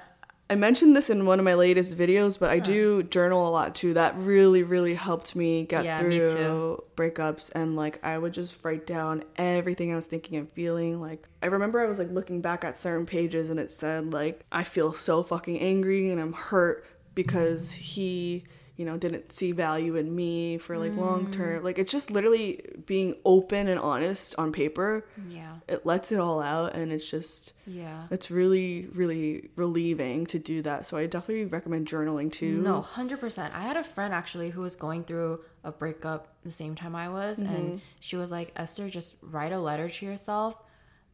I 0.48 0.54
mentioned 0.54 0.94
this 0.94 1.10
in 1.10 1.26
one 1.26 1.40
of 1.40 1.44
my 1.44 1.54
latest 1.54 1.96
videos, 1.98 2.38
but 2.38 2.50
I 2.50 2.60
do 2.60 3.02
journal 3.02 3.48
a 3.48 3.50
lot 3.50 3.74
too. 3.74 3.94
That 3.94 4.16
really, 4.16 4.62
really 4.62 4.94
helped 4.94 5.34
me 5.34 5.64
get 5.64 5.84
Yeah, 5.84 5.98
through 5.98 6.34
too. 6.34 6.84
breakups. 6.96 7.50
And 7.52 7.74
like, 7.74 7.98
I 8.04 8.16
would 8.16 8.32
just 8.32 8.64
write 8.64 8.86
down 8.86 9.24
everything 9.36 9.92
I 9.92 9.96
was 9.96 10.06
thinking 10.06 10.38
and 10.38 10.48
feeling. 10.52 11.00
Like, 11.00 11.26
I 11.42 11.46
remember 11.46 11.80
I 11.80 11.86
was 11.86 11.98
like 11.98 12.10
looking 12.10 12.40
back 12.42 12.64
at 12.64 12.78
certain 12.78 13.06
pages 13.06 13.50
and 13.50 13.58
it 13.58 13.72
said, 13.72 14.12
like, 14.12 14.44
I 14.52 14.62
feel 14.62 14.92
so 14.94 15.24
fucking 15.24 15.58
angry 15.58 16.10
and 16.10 16.20
I'm 16.20 16.32
hurt 16.32 16.86
because 17.16 17.72
he 17.72 18.44
you 18.76 18.84
know 18.84 18.96
didn't 18.98 19.32
see 19.32 19.52
value 19.52 19.96
in 19.96 20.14
me 20.14 20.58
for 20.58 20.76
like 20.76 20.94
long 20.96 21.30
term 21.30 21.64
like 21.64 21.78
it's 21.78 21.90
just 21.90 22.10
literally 22.10 22.60
being 22.84 23.14
open 23.24 23.68
and 23.68 23.80
honest 23.80 24.34
on 24.38 24.52
paper 24.52 25.06
Yeah. 25.28 25.56
it 25.66 25.86
lets 25.86 26.12
it 26.12 26.20
all 26.20 26.40
out 26.42 26.74
and 26.74 26.92
it's 26.92 27.08
just 27.08 27.52
Yeah. 27.66 28.06
it's 28.10 28.30
really 28.30 28.88
really 28.94 29.48
relieving 29.56 30.26
to 30.26 30.38
do 30.38 30.60
that 30.62 30.86
so 30.86 30.96
i 30.98 31.06
definitely 31.06 31.46
recommend 31.46 31.86
journaling 31.88 32.30
too 32.30 32.60
No, 32.60 32.80
hundred 32.82 33.20
percent. 33.20 33.54
I 33.54 33.62
had 33.62 33.76
a 33.76 33.84
friend 33.84 34.12
actually 34.12 34.50
who 34.50 34.60
was 34.60 34.76
going 34.76 35.04
through 35.04 35.40
a 35.64 35.72
breakup 35.72 36.28
the 36.44 36.50
same 36.50 36.74
time 36.74 36.94
I 36.94 37.08
was, 37.08 37.40
Mm-hmm. 37.40 37.54
and 37.54 37.80
she 37.98 38.16
was 38.16 38.30
like, 38.30 38.52
"Esther, 38.56 38.88
just 38.88 39.16
write 39.22 39.52
a 39.52 39.58
letter 39.58 39.88
to 39.88 40.06
yourself, 40.06 40.54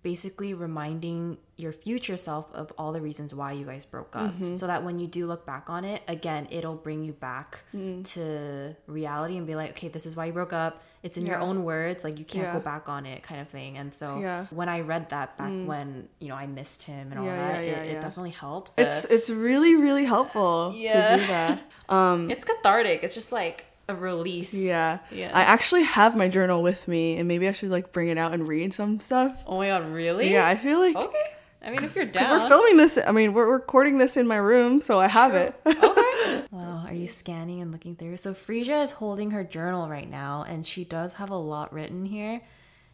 basically 0.02 0.52
reminding 0.52 1.38
your 1.56 1.72
future 1.72 2.16
self 2.16 2.52
of 2.54 2.72
all 2.76 2.92
the 2.92 3.00
reasons 3.00 3.32
why 3.32 3.52
you 3.52 3.64
guys 3.64 3.84
broke 3.84 4.16
up, 4.16 4.32
Mm-hmm. 4.32 4.54
so 4.56 4.66
that 4.66 4.82
when 4.82 4.98
you 4.98 5.06
do 5.06 5.26
look 5.26 5.46
back 5.46 5.70
on 5.70 5.84
it, 5.84 6.02
again, 6.08 6.48
it'll 6.50 6.74
bring 6.74 7.04
you 7.04 7.12
back 7.12 7.60
Mm. 7.74 8.02
to 8.14 8.76
reality 8.86 9.36
and 9.36 9.46
be 9.46 9.54
like, 9.54 9.70
okay, 9.70 9.88
this 9.88 10.04
is 10.06 10.16
why 10.16 10.24
you 10.26 10.32
broke 10.32 10.52
up. 10.52 10.82
It's 11.04 11.16
in 11.16 11.26
your 11.26 11.38
own 11.40 11.64
words, 11.64 12.04
like 12.04 12.18
you 12.18 12.24
can't 12.24 12.46
Yeah. 12.46 12.52
go 12.52 12.60
back 12.60 12.88
on 12.88 13.06
it, 13.06 13.22
kind 13.22 13.40
of 13.40 13.48
thing. 13.48 13.76
And 13.78 13.94
so 13.94 14.18
Yeah. 14.20 14.46
when 14.50 14.68
I 14.68 14.80
read 14.80 15.08
that 15.10 15.36
back 15.38 15.52
when 15.66 16.08
you 16.20 16.28
know 16.28 16.36
I 16.36 16.46
missed 16.46 16.82
him 16.84 17.10
and 17.10 17.18
all 17.20 17.26
Yeah, 17.26 17.36
that, 17.36 17.64
yeah, 17.64 17.70
yeah, 17.70 17.76
it, 17.78 17.86
yeah. 17.86 17.92
it 17.98 18.00
definitely 18.00 18.30
helps. 18.30 18.74
it's 18.78 19.04
it's 19.06 19.28
really 19.30 19.74
really 19.76 20.04
helpful 20.04 20.72
Yeah. 20.76 21.16
to 21.16 21.16
do 21.20 21.26
that 21.26 21.58
um 21.88 22.30
it's 22.30 22.44
cathartic. 22.44 23.02
It's 23.04 23.14
just 23.14 23.32
like 23.32 23.66
a 23.88 23.94
release. 23.94 24.54
yeah 24.54 24.98
Yeah. 25.10 25.30
i 25.34 25.42
actually 25.42 25.82
have 25.82 26.16
my 26.16 26.28
journal 26.28 26.62
with 26.62 26.86
me 26.88 27.18
and 27.18 27.26
maybe 27.28 27.48
i 27.48 27.52
should 27.52 27.70
like 27.70 27.92
bring 27.92 28.08
it 28.08 28.18
out 28.18 28.32
and 28.32 28.46
read 28.46 28.72
some 28.72 29.00
stuff 29.00 29.42
Oh 29.46 29.58
my 29.58 29.68
god, 29.68 29.90
really? 29.90 30.30
yeah 30.30 30.46
i 30.46 30.56
feel 30.56 30.78
like 30.78 30.96
Okay. 30.96 31.22
I 31.64 31.70
mean, 31.70 31.84
if 31.84 31.94
you're 31.94 32.06
because 32.06 32.28
we're 32.28 32.48
filming 32.48 32.76
this 32.76 32.98
i 33.06 33.12
mean 33.12 33.32
we're 33.34 33.50
recording 33.50 33.98
this 33.98 34.16
in 34.16 34.26
my 34.26 34.36
room 34.36 34.80
so 34.80 34.98
i 34.98 35.06
have 35.08 35.34
it 35.34 35.54
okay. 35.66 36.44
Wow, 36.50 36.84
are 36.86 36.92
you 36.94 37.08
scanning 37.08 37.60
and 37.60 37.72
looking 37.72 37.96
through? 37.96 38.16
So 38.18 38.32
Freesia 38.34 38.82
is 38.84 38.90
holding 38.92 39.30
her 39.32 39.42
journal 39.42 39.88
right 39.88 40.08
now, 40.08 40.44
and 40.46 40.64
she 40.66 40.84
does 40.84 41.14
have 41.14 41.30
a 41.30 41.36
lot 41.36 41.72
written 41.72 42.04
here. 42.04 42.40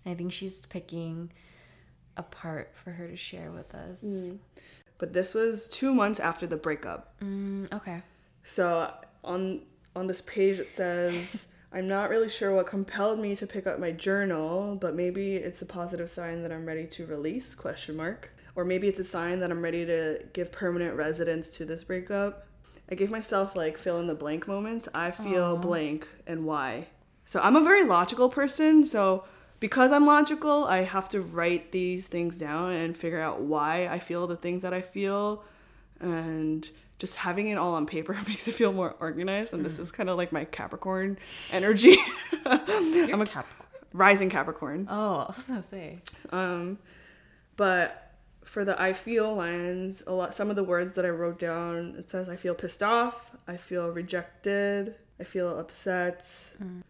And 0.04 0.14
I 0.14 0.16
think 0.16 0.32
she's 0.32 0.64
picking 0.66 1.32
a 2.16 2.22
part 2.22 2.72
for 2.82 2.92
her 2.92 3.06
to 3.08 3.16
share 3.16 3.50
with 3.50 3.74
us. 3.74 4.02
but 4.98 5.12
this 5.12 5.34
was 5.34 5.66
two 5.68 5.92
months 5.94 6.20
after 6.20 6.46
the 6.46 6.56
breakup 6.56 7.18
Mm, 7.20 7.72
okay. 7.72 8.02
So 8.44 8.92
on 9.24 9.62
on 9.98 10.06
this 10.06 10.22
page 10.22 10.58
it 10.58 10.72
says 10.72 11.46
I'm 11.72 11.86
not 11.86 12.08
really 12.08 12.30
sure 12.30 12.54
what 12.54 12.66
compelled 12.66 13.18
me 13.18 13.36
to 13.36 13.46
pick 13.46 13.66
up 13.66 13.78
my 13.78 13.92
journal, 13.92 14.74
but 14.76 14.94
maybe 14.94 15.36
it's 15.36 15.60
a 15.60 15.66
positive 15.66 16.10
sign 16.10 16.42
that 16.42 16.50
I'm 16.50 16.64
ready 16.64 16.86
to 16.86 17.04
release 17.04 17.54
question 17.54 17.94
mark 17.94 18.30
or 18.58 18.64
maybe 18.64 18.88
it's 18.88 18.98
a 18.98 19.04
sign 19.04 19.38
that 19.40 19.50
I'm 19.50 19.62
ready 19.62 19.84
to 19.86 20.24
give 20.32 20.50
permanent 20.50 20.96
residence 20.96 21.50
to 21.50 21.64
this 21.64 21.84
breakup. 21.84 22.48
I 22.90 22.94
give 22.94 23.10
myself 23.10 23.54
like 23.54 23.78
fill 23.78 24.00
in 24.00 24.06
the 24.06 24.14
blank 24.14 24.48
moments. 24.48 24.88
I 24.94 25.10
feel 25.10 25.56
blank 25.56 26.08
and 26.26 26.44
why. 26.44 26.88
So 27.24 27.40
I'm 27.40 27.54
a 27.54 27.60
very 27.60 27.84
logical 27.84 28.28
person, 28.28 28.84
so 28.84 29.24
because 29.60 29.92
I'm 29.92 30.06
logical, 30.06 30.64
I 30.64 30.78
have 30.78 31.08
to 31.10 31.20
write 31.20 31.70
these 31.70 32.06
things 32.06 32.38
down 32.38 32.72
and 32.72 32.96
figure 32.96 33.20
out 33.20 33.42
why 33.42 33.86
I 33.86 33.98
feel 33.98 34.26
the 34.26 34.36
things 34.36 34.62
that 34.62 34.72
I 34.72 34.80
feel 34.80 35.44
and 36.00 36.68
just 36.98 37.16
having 37.16 37.48
it 37.48 37.56
all 37.58 37.74
on 37.74 37.86
paper 37.86 38.16
makes 38.28 38.48
it 38.48 38.52
feel 38.54 38.72
more 38.72 38.94
organized. 39.00 39.52
And 39.54 39.64
this 39.64 39.78
is 39.78 39.90
kind 39.92 40.08
of 40.10 40.16
like 40.16 40.32
my 40.32 40.44
Capricorn 40.44 41.18
energy. 41.52 41.96
I'm 42.44 43.20
a 43.20 43.26
Cap- 43.26 43.46
rising 43.92 44.30
Capricorn. 44.30 44.86
oh, 44.90 45.26
I 45.28 45.34
was 45.36 45.44
gonna 45.46 45.62
say. 45.62 45.98
Um, 46.30 46.78
but 47.56 48.12
for 48.44 48.64
the 48.64 48.80
I 48.80 48.92
feel 48.94 49.34
lines, 49.34 50.02
a 50.06 50.12
lot 50.12 50.34
some 50.34 50.50
of 50.50 50.56
the 50.56 50.64
words 50.64 50.94
that 50.94 51.04
I 51.04 51.10
wrote 51.10 51.38
down, 51.38 51.96
it 51.98 52.08
says 52.10 52.28
I 52.28 52.36
feel 52.36 52.54
pissed 52.54 52.82
off, 52.82 53.30
I 53.46 53.56
feel 53.56 53.88
rejected, 53.90 54.94
I 55.20 55.24
feel 55.24 55.58
upset. 55.58 56.26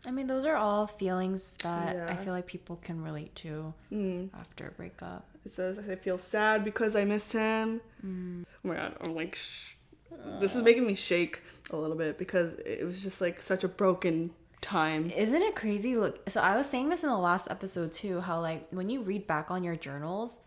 I 0.07 0.11
mean, 0.11 0.27
those 0.27 0.45
are 0.45 0.55
all 0.55 0.87
feelings 0.87 1.57
that 1.63 1.97
I 2.11 2.15
feel 2.17 2.33
like 2.33 2.47
people 2.47 2.77
can 2.77 3.03
relate 3.03 3.35
to 3.37 3.73
Mm. 3.93 4.29
after 4.39 4.69
a 4.69 4.71
breakup. 4.71 5.25
It 5.45 5.51
says 5.51 5.79
I 5.79 5.97
feel 5.97 6.19
sad 6.19 6.63
because 6.65 6.95
I 6.95 7.05
miss 7.05 7.33
him. 7.33 7.81
Mm. 8.07 8.45
Oh 8.65 8.69
my 8.69 8.75
god, 8.77 8.97
I'm 9.01 9.15
like, 9.15 9.35
sh- 9.35 9.75
this 10.41 10.57
is 10.57 10.63
making 10.63 10.87
me 10.87 10.95
shake 10.95 11.43
a 11.71 11.77
little 11.77 11.97
bit 11.97 12.19
because 12.19 12.55
it 12.55 12.85
was 12.85 13.03
just 13.03 13.21
like 13.21 13.43
such 13.43 13.65
a 13.65 13.69
broken 13.69 14.31
time. 14.61 15.11
Isn't 15.11 15.43
it 15.43 15.55
crazy? 15.55 15.97
Look, 15.97 16.29
so 16.29 16.41
I 16.41 16.57
was 16.57 16.69
saying 16.69 16.89
this 16.89 17.03
in 17.03 17.11
the 17.11 17.19
last 17.19 17.49
episode 17.51 17.93
too. 17.93 18.21
How 18.21 18.41
like 18.41 18.67
when 18.71 18.89
you 18.89 19.03
read 19.03 19.27
back 19.27 19.51
on 19.51 19.65
your 19.65 19.77
journals, 19.77 20.41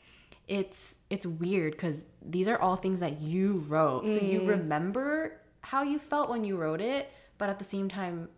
it's 0.47 0.95
it's 1.09 1.25
weird 1.25 1.73
because 1.73 2.03
these 2.21 2.47
are 2.47 2.59
all 2.59 2.75
things 2.75 2.99
that 2.99 3.21
you 3.21 3.63
wrote, 3.67 4.07
so 4.07 4.15
you 4.15 4.41
mm. 4.41 4.47
remember 4.47 5.37
how 5.61 5.83
you 5.83 5.99
felt 5.99 6.29
when 6.29 6.43
you 6.43 6.57
wrote 6.57 6.81
it, 6.81 7.09
but 7.37 7.49
at 7.49 7.59
the 7.59 7.65
same 7.65 7.87
time, 7.87 8.29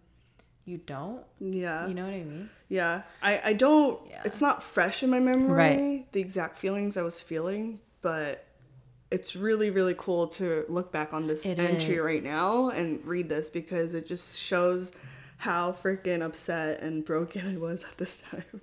you 0.65 0.77
don't. 0.77 1.23
Yeah. 1.39 1.87
You 1.87 1.93
know 1.93 2.03
what 2.03 2.13
I 2.13 2.23
mean? 2.23 2.49
Yeah, 2.69 3.01
I, 3.21 3.41
I 3.45 3.53
don't, 3.53 3.99
Yeah. 4.09 4.21
it's 4.25 4.41
not 4.41 4.63
fresh 4.63 5.03
in 5.03 5.09
my 5.09 5.19
memory, 5.19 5.53
Right. 5.53 6.11
the 6.11 6.19
exact 6.19 6.57
feelings 6.57 6.97
I 6.97 7.01
was 7.01 7.21
feeling, 7.21 7.79
but 8.01 8.45
it's 9.13 9.35
really, 9.35 9.69
really 9.69 9.93
cool 9.95 10.27
to 10.27 10.65
look 10.67 10.91
back 10.91 11.13
on 11.13 11.27
this 11.27 11.45
It 11.45 11.59
entry 11.59 11.97
is. 11.97 12.03
right 12.03 12.23
now 12.23 12.69
and 12.69 13.05
read 13.05 13.29
this 13.29 13.51
because 13.51 13.93
it 13.93 14.07
just 14.07 14.39
shows 14.39 14.91
how 15.37 15.71
freaking 15.71 16.23
upset 16.23 16.81
and 16.81 17.05
broken 17.05 17.55
I 17.55 17.57
was 17.57 17.83
at 17.89 17.95
this 17.97 18.23
time. 18.31 18.61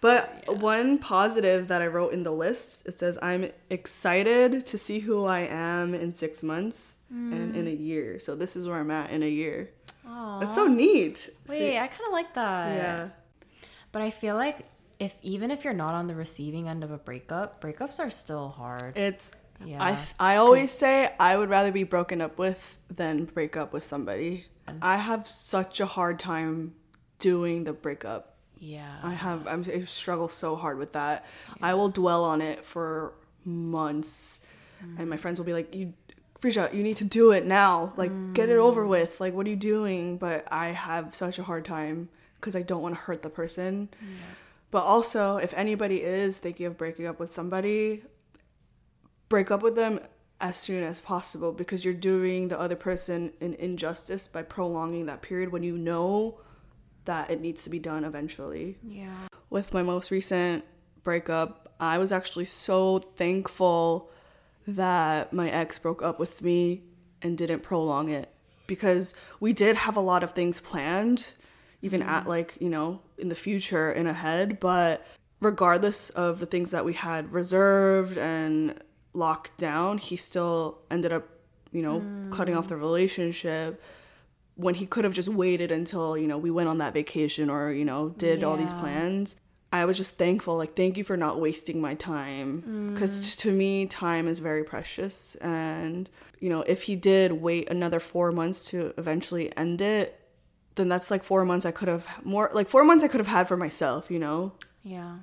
But 0.00 0.58
one 0.58 0.98
positive 0.98 1.68
that 1.68 1.82
I 1.82 1.86
wrote 1.86 2.12
in 2.12 2.24
the 2.24 2.32
list, 2.32 2.84
it 2.86 2.98
says, 2.98 3.16
I'm 3.22 3.50
excited 3.70 4.66
to 4.66 4.76
see 4.76 4.98
who 4.98 5.24
I 5.24 5.40
am 5.40 5.94
in 5.94 6.14
six 6.14 6.42
months 6.42 6.96
and 7.08 7.54
in 7.54 7.68
a 7.68 7.70
mm. 7.70 7.80
year. 7.80 8.18
So 8.18 8.34
this 8.34 8.56
is 8.56 8.66
where 8.66 8.78
I'm 8.78 8.90
at 8.90 9.10
in 9.10 9.22
a 9.22 9.28
year. 9.28 9.70
Oh, 10.04 10.40
It's 10.40 10.54
so 10.54 10.66
neat. 10.66 11.30
wait, 11.46 11.58
See- 11.58 11.78
I 11.78 11.86
kind 11.86 12.06
of 12.06 12.12
like 12.12 12.34
that. 12.34 12.74
yeah. 12.74 13.08
But 13.92 14.02
I 14.02 14.10
feel 14.10 14.34
like 14.34 14.66
if 14.98 15.14
even 15.22 15.50
if 15.50 15.64
you're 15.64 15.74
not 15.74 15.94
on 15.94 16.06
the 16.06 16.14
receiving 16.14 16.68
end 16.68 16.82
of 16.82 16.90
a 16.90 16.96
breakup, 16.96 17.60
breakups 17.60 17.98
are 18.00 18.08
still 18.08 18.48
hard. 18.48 18.96
It's 18.96 19.32
Yeah. 19.64 19.82
I 19.82 20.32
I 20.32 20.36
always 20.36 20.70
say 20.70 21.12
I 21.18 21.36
would 21.36 21.50
rather 21.50 21.72
be 21.72 21.84
broken 21.84 22.20
up 22.20 22.38
with 22.38 22.78
than 22.94 23.24
break 23.26 23.56
up 23.56 23.72
with 23.72 23.84
somebody. 23.84 24.46
I 24.80 24.96
have 24.96 25.26
such 25.28 25.80
a 25.80 25.86
hard 25.86 26.18
time 26.18 26.74
doing 27.18 27.64
the 27.64 27.72
breakup. 27.72 28.36
yeah. 28.58 28.98
I 29.02 29.12
have 29.12 29.46
I'm, 29.46 29.64
I 29.72 29.80
struggle 29.84 30.28
so 30.28 30.56
hard 30.56 30.78
with 30.78 30.92
that. 30.92 31.26
I 31.60 31.74
will 31.74 31.88
dwell 31.88 32.24
on 32.24 32.40
it 32.40 32.64
for 32.64 33.14
months, 33.44 34.40
and 34.98 35.08
my 35.10 35.16
mm. 35.16 35.20
friends 35.20 35.38
will 35.38 35.46
be 35.46 35.52
like, 35.52 35.74
"You, 35.74 35.94
Freesia, 36.40 36.72
you 36.72 36.82
need 36.82 36.96
to 36.98 37.04
do 37.04 37.32
it 37.32 37.44
now. 37.44 37.92
Like, 37.96 38.12
get 38.34 38.48
it 38.48 38.58
over 38.58 38.84
mm. 38.84 38.88
with. 38.88 39.20
Like, 39.20 39.34
what 39.34 39.46
are 39.46 39.50
you 39.50 39.56
doing?" 39.56 40.16
But 40.16 40.46
I 40.50 40.68
have 40.68 41.14
such 41.14 41.38
a 41.38 41.42
hard 41.42 41.64
time 41.64 42.08
because 42.36 42.56
I 42.56 42.62
don't 42.62 42.82
want 42.82 42.94
to 42.94 43.00
hurt 43.00 43.22
the 43.22 43.30
person. 43.30 43.88
But 44.70 44.84
also, 44.84 45.36
if 45.36 45.52
anybody 45.54 46.02
is 46.02 46.38
thinking 46.38 46.66
of 46.66 46.78
breaking 46.78 47.06
up 47.06 47.20
with 47.20 47.30
somebody, 47.30 48.02
break 49.32 49.50
up 49.50 49.62
with 49.62 49.76
them 49.76 49.98
as 50.42 50.58
soon 50.58 50.84
as 50.84 51.00
possible 51.00 51.52
because 51.52 51.86
you're 51.86 51.94
doing 51.94 52.48
the 52.48 52.60
other 52.60 52.76
person 52.76 53.32
an 53.40 53.54
injustice 53.54 54.26
by 54.26 54.42
prolonging 54.42 55.06
that 55.06 55.22
period 55.22 55.50
when 55.50 55.62
you 55.62 55.78
know 55.78 56.38
that 57.06 57.30
it 57.30 57.40
needs 57.40 57.62
to 57.62 57.70
be 57.70 57.78
done 57.78 58.04
eventually. 58.04 58.76
yeah. 58.86 59.28
With 59.48 59.72
my 59.72 59.82
most 59.82 60.10
recent 60.10 60.66
breakup, 61.02 61.74
I 61.80 61.96
was 61.96 62.12
actually 62.12 62.44
so 62.44 62.98
thankful 62.98 64.10
that 64.66 65.32
my 65.32 65.50
ex 65.50 65.78
broke 65.78 66.02
up 66.02 66.20
with 66.20 66.42
me 66.42 66.82
and 67.22 67.38
didn't 67.38 67.62
prolong 67.62 68.10
it 68.10 68.28
because 68.66 69.14
we 69.40 69.54
did 69.54 69.76
have 69.76 69.96
a 69.96 70.00
lot 70.00 70.22
of 70.22 70.32
things 70.32 70.60
planned 70.60 71.32
even 71.80 72.00
mm-hmm. 72.00 72.10
at 72.10 72.28
like 72.28 72.58
you 72.60 72.68
know 72.68 73.00
in 73.16 73.28
the 73.28 73.34
future 73.34 73.90
and 73.90 74.06
ahead 74.06 74.60
but 74.60 75.04
regardless 75.40 76.10
of 76.10 76.38
the 76.38 76.46
things 76.46 76.70
that 76.70 76.84
we 76.84 76.92
had 76.92 77.32
reserved 77.32 78.16
and 78.16 78.80
locked 79.14 79.56
down 79.58 79.98
he 79.98 80.16
still 80.16 80.78
ended 80.90 81.12
up 81.12 81.28
you 81.70 81.82
know 81.82 82.04
cutting 82.30 82.54
off 82.54 82.68
the 82.68 82.76
relationship 82.76 83.82
when 84.56 84.74
he 84.74 84.86
could 84.86 85.04
have 85.04 85.12
just 85.14 85.28
waited 85.28 85.70
until 85.70 86.16
you 86.16 86.26
know 86.26 86.38
we 86.38 86.50
went 86.50 86.68
on 86.68 86.78
that 86.78 86.94
vacation 86.94 87.48
or 87.50 87.70
you 87.72 87.84
know 87.84 88.10
did 88.10 88.42
all 88.44 88.56
these 88.56 88.72
plans. 88.72 89.36
I 89.74 89.86
was 89.86 89.96
just 89.96 90.18
thankful 90.18 90.56
like 90.58 90.76
thank 90.76 90.96
you 90.98 91.04
for 91.04 91.16
not 91.16 91.40
wasting 91.40 91.80
my 91.80 91.94
time. 91.94 92.90
Because 92.92 93.18
Mm. 93.20 93.36
to 93.38 93.52
me 93.52 93.86
time 93.86 94.28
is 94.28 94.38
very 94.38 94.64
precious 94.64 95.34
and 95.36 96.10
you 96.40 96.50
know 96.50 96.60
if 96.62 96.82
he 96.82 96.94
did 96.96 97.32
wait 97.32 97.70
another 97.70 97.98
four 98.00 98.32
months 98.32 98.66
to 98.70 98.92
eventually 98.98 99.54
end 99.56 99.80
it 99.80 100.18
then 100.74 100.88
that's 100.88 101.10
like 101.10 101.22
four 101.24 101.44
months 101.44 101.64
i 101.66 101.70
could 101.70 101.88
have 101.88 102.06
more 102.24 102.50
like 102.52 102.68
four 102.68 102.84
months 102.84 103.02
i 103.04 103.08
could 103.08 103.20
have 103.20 103.26
had 103.38 103.46
for 103.48 103.56
myself 103.56 104.10
you 104.10 104.18
know? 104.18 104.52
Yeah. 104.82 105.18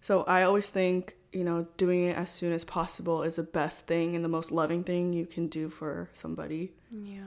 so 0.00 0.22
I 0.22 0.42
always 0.44 0.70
think, 0.70 1.16
you 1.32 1.44
know, 1.44 1.66
doing 1.76 2.04
it 2.04 2.16
as 2.16 2.30
soon 2.30 2.52
as 2.52 2.64
possible 2.64 3.22
is 3.22 3.36
the 3.36 3.42
best 3.42 3.86
thing 3.86 4.16
and 4.16 4.24
the 4.24 4.28
most 4.28 4.50
loving 4.50 4.84
thing 4.84 5.12
you 5.12 5.26
can 5.26 5.46
do 5.48 5.68
for 5.68 6.08
somebody. 6.14 6.72
Yeah. 6.90 7.22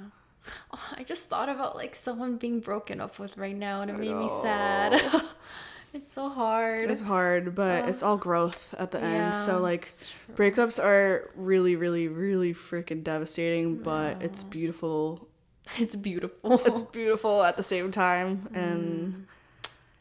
Oh, 0.74 0.94
I 0.98 1.04
just 1.04 1.28
thought 1.28 1.50
about 1.50 1.76
like 1.76 1.94
someone 1.94 2.38
being 2.38 2.60
broken 2.60 3.00
up 3.00 3.20
with 3.20 3.38
right 3.38 3.56
now 3.56 3.82
and 3.82 3.92
it 3.92 3.98
made 3.98 4.16
me 4.16 4.28
sad. 4.42 5.00
it's 5.94 6.14
so 6.16 6.30
hard. 6.30 6.90
It's 6.90 7.02
hard, 7.02 7.54
but 7.54 7.88
it's 7.88 8.02
all 8.02 8.18
growth 8.18 8.74
at 8.80 8.92
the 8.92 9.02
end. 9.02 9.38
So 9.38 9.60
like 9.60 9.90
breakups 10.34 10.84
are 10.84 11.30
really, 11.36 11.76
really, 11.76 12.08
really 12.08 12.54
freaking 12.54 13.04
devastating, 13.04 13.78
but 13.78 14.22
it's 14.22 14.44
beautiful. 14.44 15.28
It's 15.78 15.96
beautiful. 15.96 16.60
It's 16.66 16.82
beautiful 16.82 17.44
at 17.44 17.56
the 17.56 17.64
same 17.64 17.92
time. 17.92 18.50
Mm. 18.52 18.58
And 18.58 19.28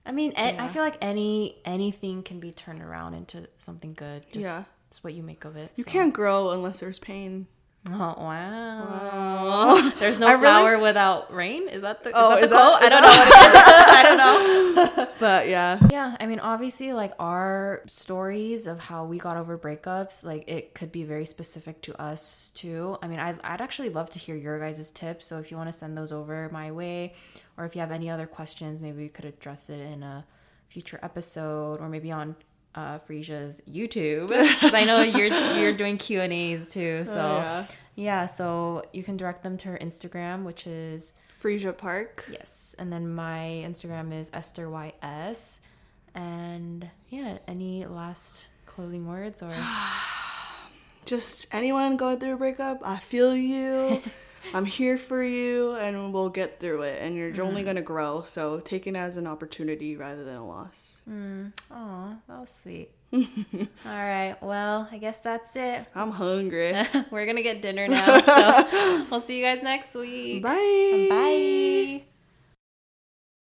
I 0.07 0.13
mean, 0.13 0.33
a- 0.37 0.41
I 0.41 0.51
Yeah. 0.53 0.69
feel 0.69 0.83
like 0.83 0.99
any 1.03 1.57
anything 1.65 2.23
can 2.23 2.41
be 2.41 2.53
turned 2.53 2.83
around 2.83 3.15
into 3.15 3.49
something 3.59 3.95
good. 3.95 4.25
Just, 4.33 4.45
Yeah. 4.45 4.65
It's 4.89 5.05
what 5.05 5.15
you 5.15 5.23
make 5.23 5.45
of 5.45 5.57
it. 5.57 5.71
you 5.77 5.85
so. 5.85 5.91
can't 5.91 6.13
grow 6.13 6.51
unless 6.51 6.81
there's 6.81 6.99
pain. 6.99 7.47
Oh 7.89 8.15
wow! 8.19 9.91
There's 9.99 10.19
no 10.19 10.27
I 10.29 10.33
really- 10.33 10.43
flower 10.43 10.79
without 10.79 11.33
rain. 11.35 11.67
Is 11.69 11.81
that 11.83 12.03
the, 12.03 12.11
is 12.11 12.15
Oh, 12.19 12.31
that 12.31 12.41
the 12.41 12.45
is 12.45 12.51
that- 12.51 12.79
quote? 12.79 12.83
I 12.83 12.89
don't 12.91 13.03
know 13.03 13.09
what 13.09 13.27
it 13.27 13.31
is. 13.31 13.55
I 13.99 14.03
don't 14.03 14.97
know. 14.97 15.07
But 15.21 15.49
yeah. 15.49 15.79
Yeah, 15.91 16.17
I 16.21 16.27
mean, 16.27 16.41
obviously, 16.41 16.93
like 16.93 17.13
our 17.19 17.83
stories 17.87 18.67
of 18.67 18.79
how 18.81 19.05
we 19.05 19.19
got 19.19 19.37
over 19.37 19.57
breakups, 19.59 20.25
like 20.25 20.45
it 20.51 20.75
could 20.75 20.93
be 20.93 21.05
very 21.05 21.25
specific 21.27 21.81
to 21.83 21.99
us 22.01 22.51
too. 22.55 22.97
I 23.03 23.09
mean, 23.09 23.19
I'd, 23.19 23.41
I'd 23.45 23.61
actually 23.61 23.91
love 23.91 24.11
to 24.11 24.19
hear 24.19 24.35
your 24.37 24.59
guys' 24.59 24.91
tips. 24.91 25.27
So 25.27 25.39
if 25.39 25.51
you 25.51 25.57
want 25.57 25.69
to 25.69 25.79
send 25.79 25.97
those 25.97 26.13
over 26.13 26.49
my 26.53 26.71
way, 26.73 27.15
or 27.61 27.67
if 27.67 27.75
you 27.75 27.81
have 27.83 27.93
any 27.93 28.09
other 28.09 28.27
questions, 28.27 28.81
maybe 28.81 29.03
we 29.03 29.09
could 29.11 29.27
address 29.27 29.69
it 29.69 29.81
in 29.81 30.03
a 30.03 30.25
future 30.69 30.99
episode, 31.03 31.79
or 31.81 31.89
maybe 31.91 32.11
on 32.11 32.35
uh, 32.75 32.99
Freesia's 32.99 33.61
YouTube, 33.71 34.29
because 34.29 34.73
I 34.73 34.85
know 34.85 35.03
you're 35.03 35.27
you're 35.59 35.73
doing 35.75 35.99
Q 35.99 36.21
and 36.23 36.33
A's 36.33 36.73
too. 36.73 37.05
So 37.05 37.13
Oh, 37.13 37.37
yeah. 37.37 37.67
yeah, 37.97 38.27
so 38.27 38.85
you 38.93 39.03
can 39.03 39.17
direct 39.19 39.43
them 39.43 39.57
to 39.59 39.69
her 39.69 39.79
Instagram, 39.79 40.45
which 40.45 40.67
is 40.67 41.13
Freesia 41.41 41.77
Park. 41.77 42.27
Yes, 42.33 42.75
and 42.79 42.91
then 42.93 43.13
my 43.15 43.63
Instagram 43.67 44.13
is 44.19 44.31
Esther 44.33 44.69
YS. 44.71 45.59
And 46.15 46.89
yeah, 47.11 47.39
any 47.47 47.85
last 47.87 48.49
closing 48.67 49.07
words 49.07 49.43
or 49.43 49.53
just 51.05 51.47
anyone 51.53 51.97
going 51.97 52.19
through 52.21 52.35
a 52.35 52.37
breakup, 52.37 52.81
I 52.85 52.99
feel 52.99 53.37
you. 53.37 54.01
I'm 54.55 54.65
here 54.65 54.99
for 54.99 55.23
you 55.23 55.75
and 55.75 56.13
we'll 56.13 56.29
get 56.29 56.61
through 56.61 56.83
it. 56.83 57.01
And 57.03 57.17
you're 57.17 57.43
only 57.43 57.63
going 57.63 57.77
to 57.77 57.83
grow. 57.83 58.25
So 58.27 58.61
take 58.61 58.87
it 58.87 58.97
as 58.97 59.17
an 59.17 59.27
opportunity 59.27 59.97
rather 59.97 60.25
than 60.25 60.37
a 60.37 60.47
loss. 60.47 61.03
Mm. 61.09 61.53
oh, 61.71 62.17
that 62.29 62.41
was 62.41 62.51
sweet. 62.51 62.91
All 63.13 63.27
right, 63.85 64.37
well, 64.41 64.89
I 64.93 64.99
guess 64.99 65.19
that's 65.19 65.57
it. 65.57 65.85
I'm 65.97 66.13
hungry. 66.13 66.77
We're 67.11 67.27
gonna 67.27 67.43
get 67.43 67.61
dinner 67.61 67.89
now, 67.89 68.21
so 68.21 69.07
we'll 69.11 69.21
see 69.21 69.37
you 69.37 69.45
guys 69.45 69.65
next 69.65 69.93
week. 69.95 70.45
Bye. 70.45 71.07
Bye. 71.11 72.03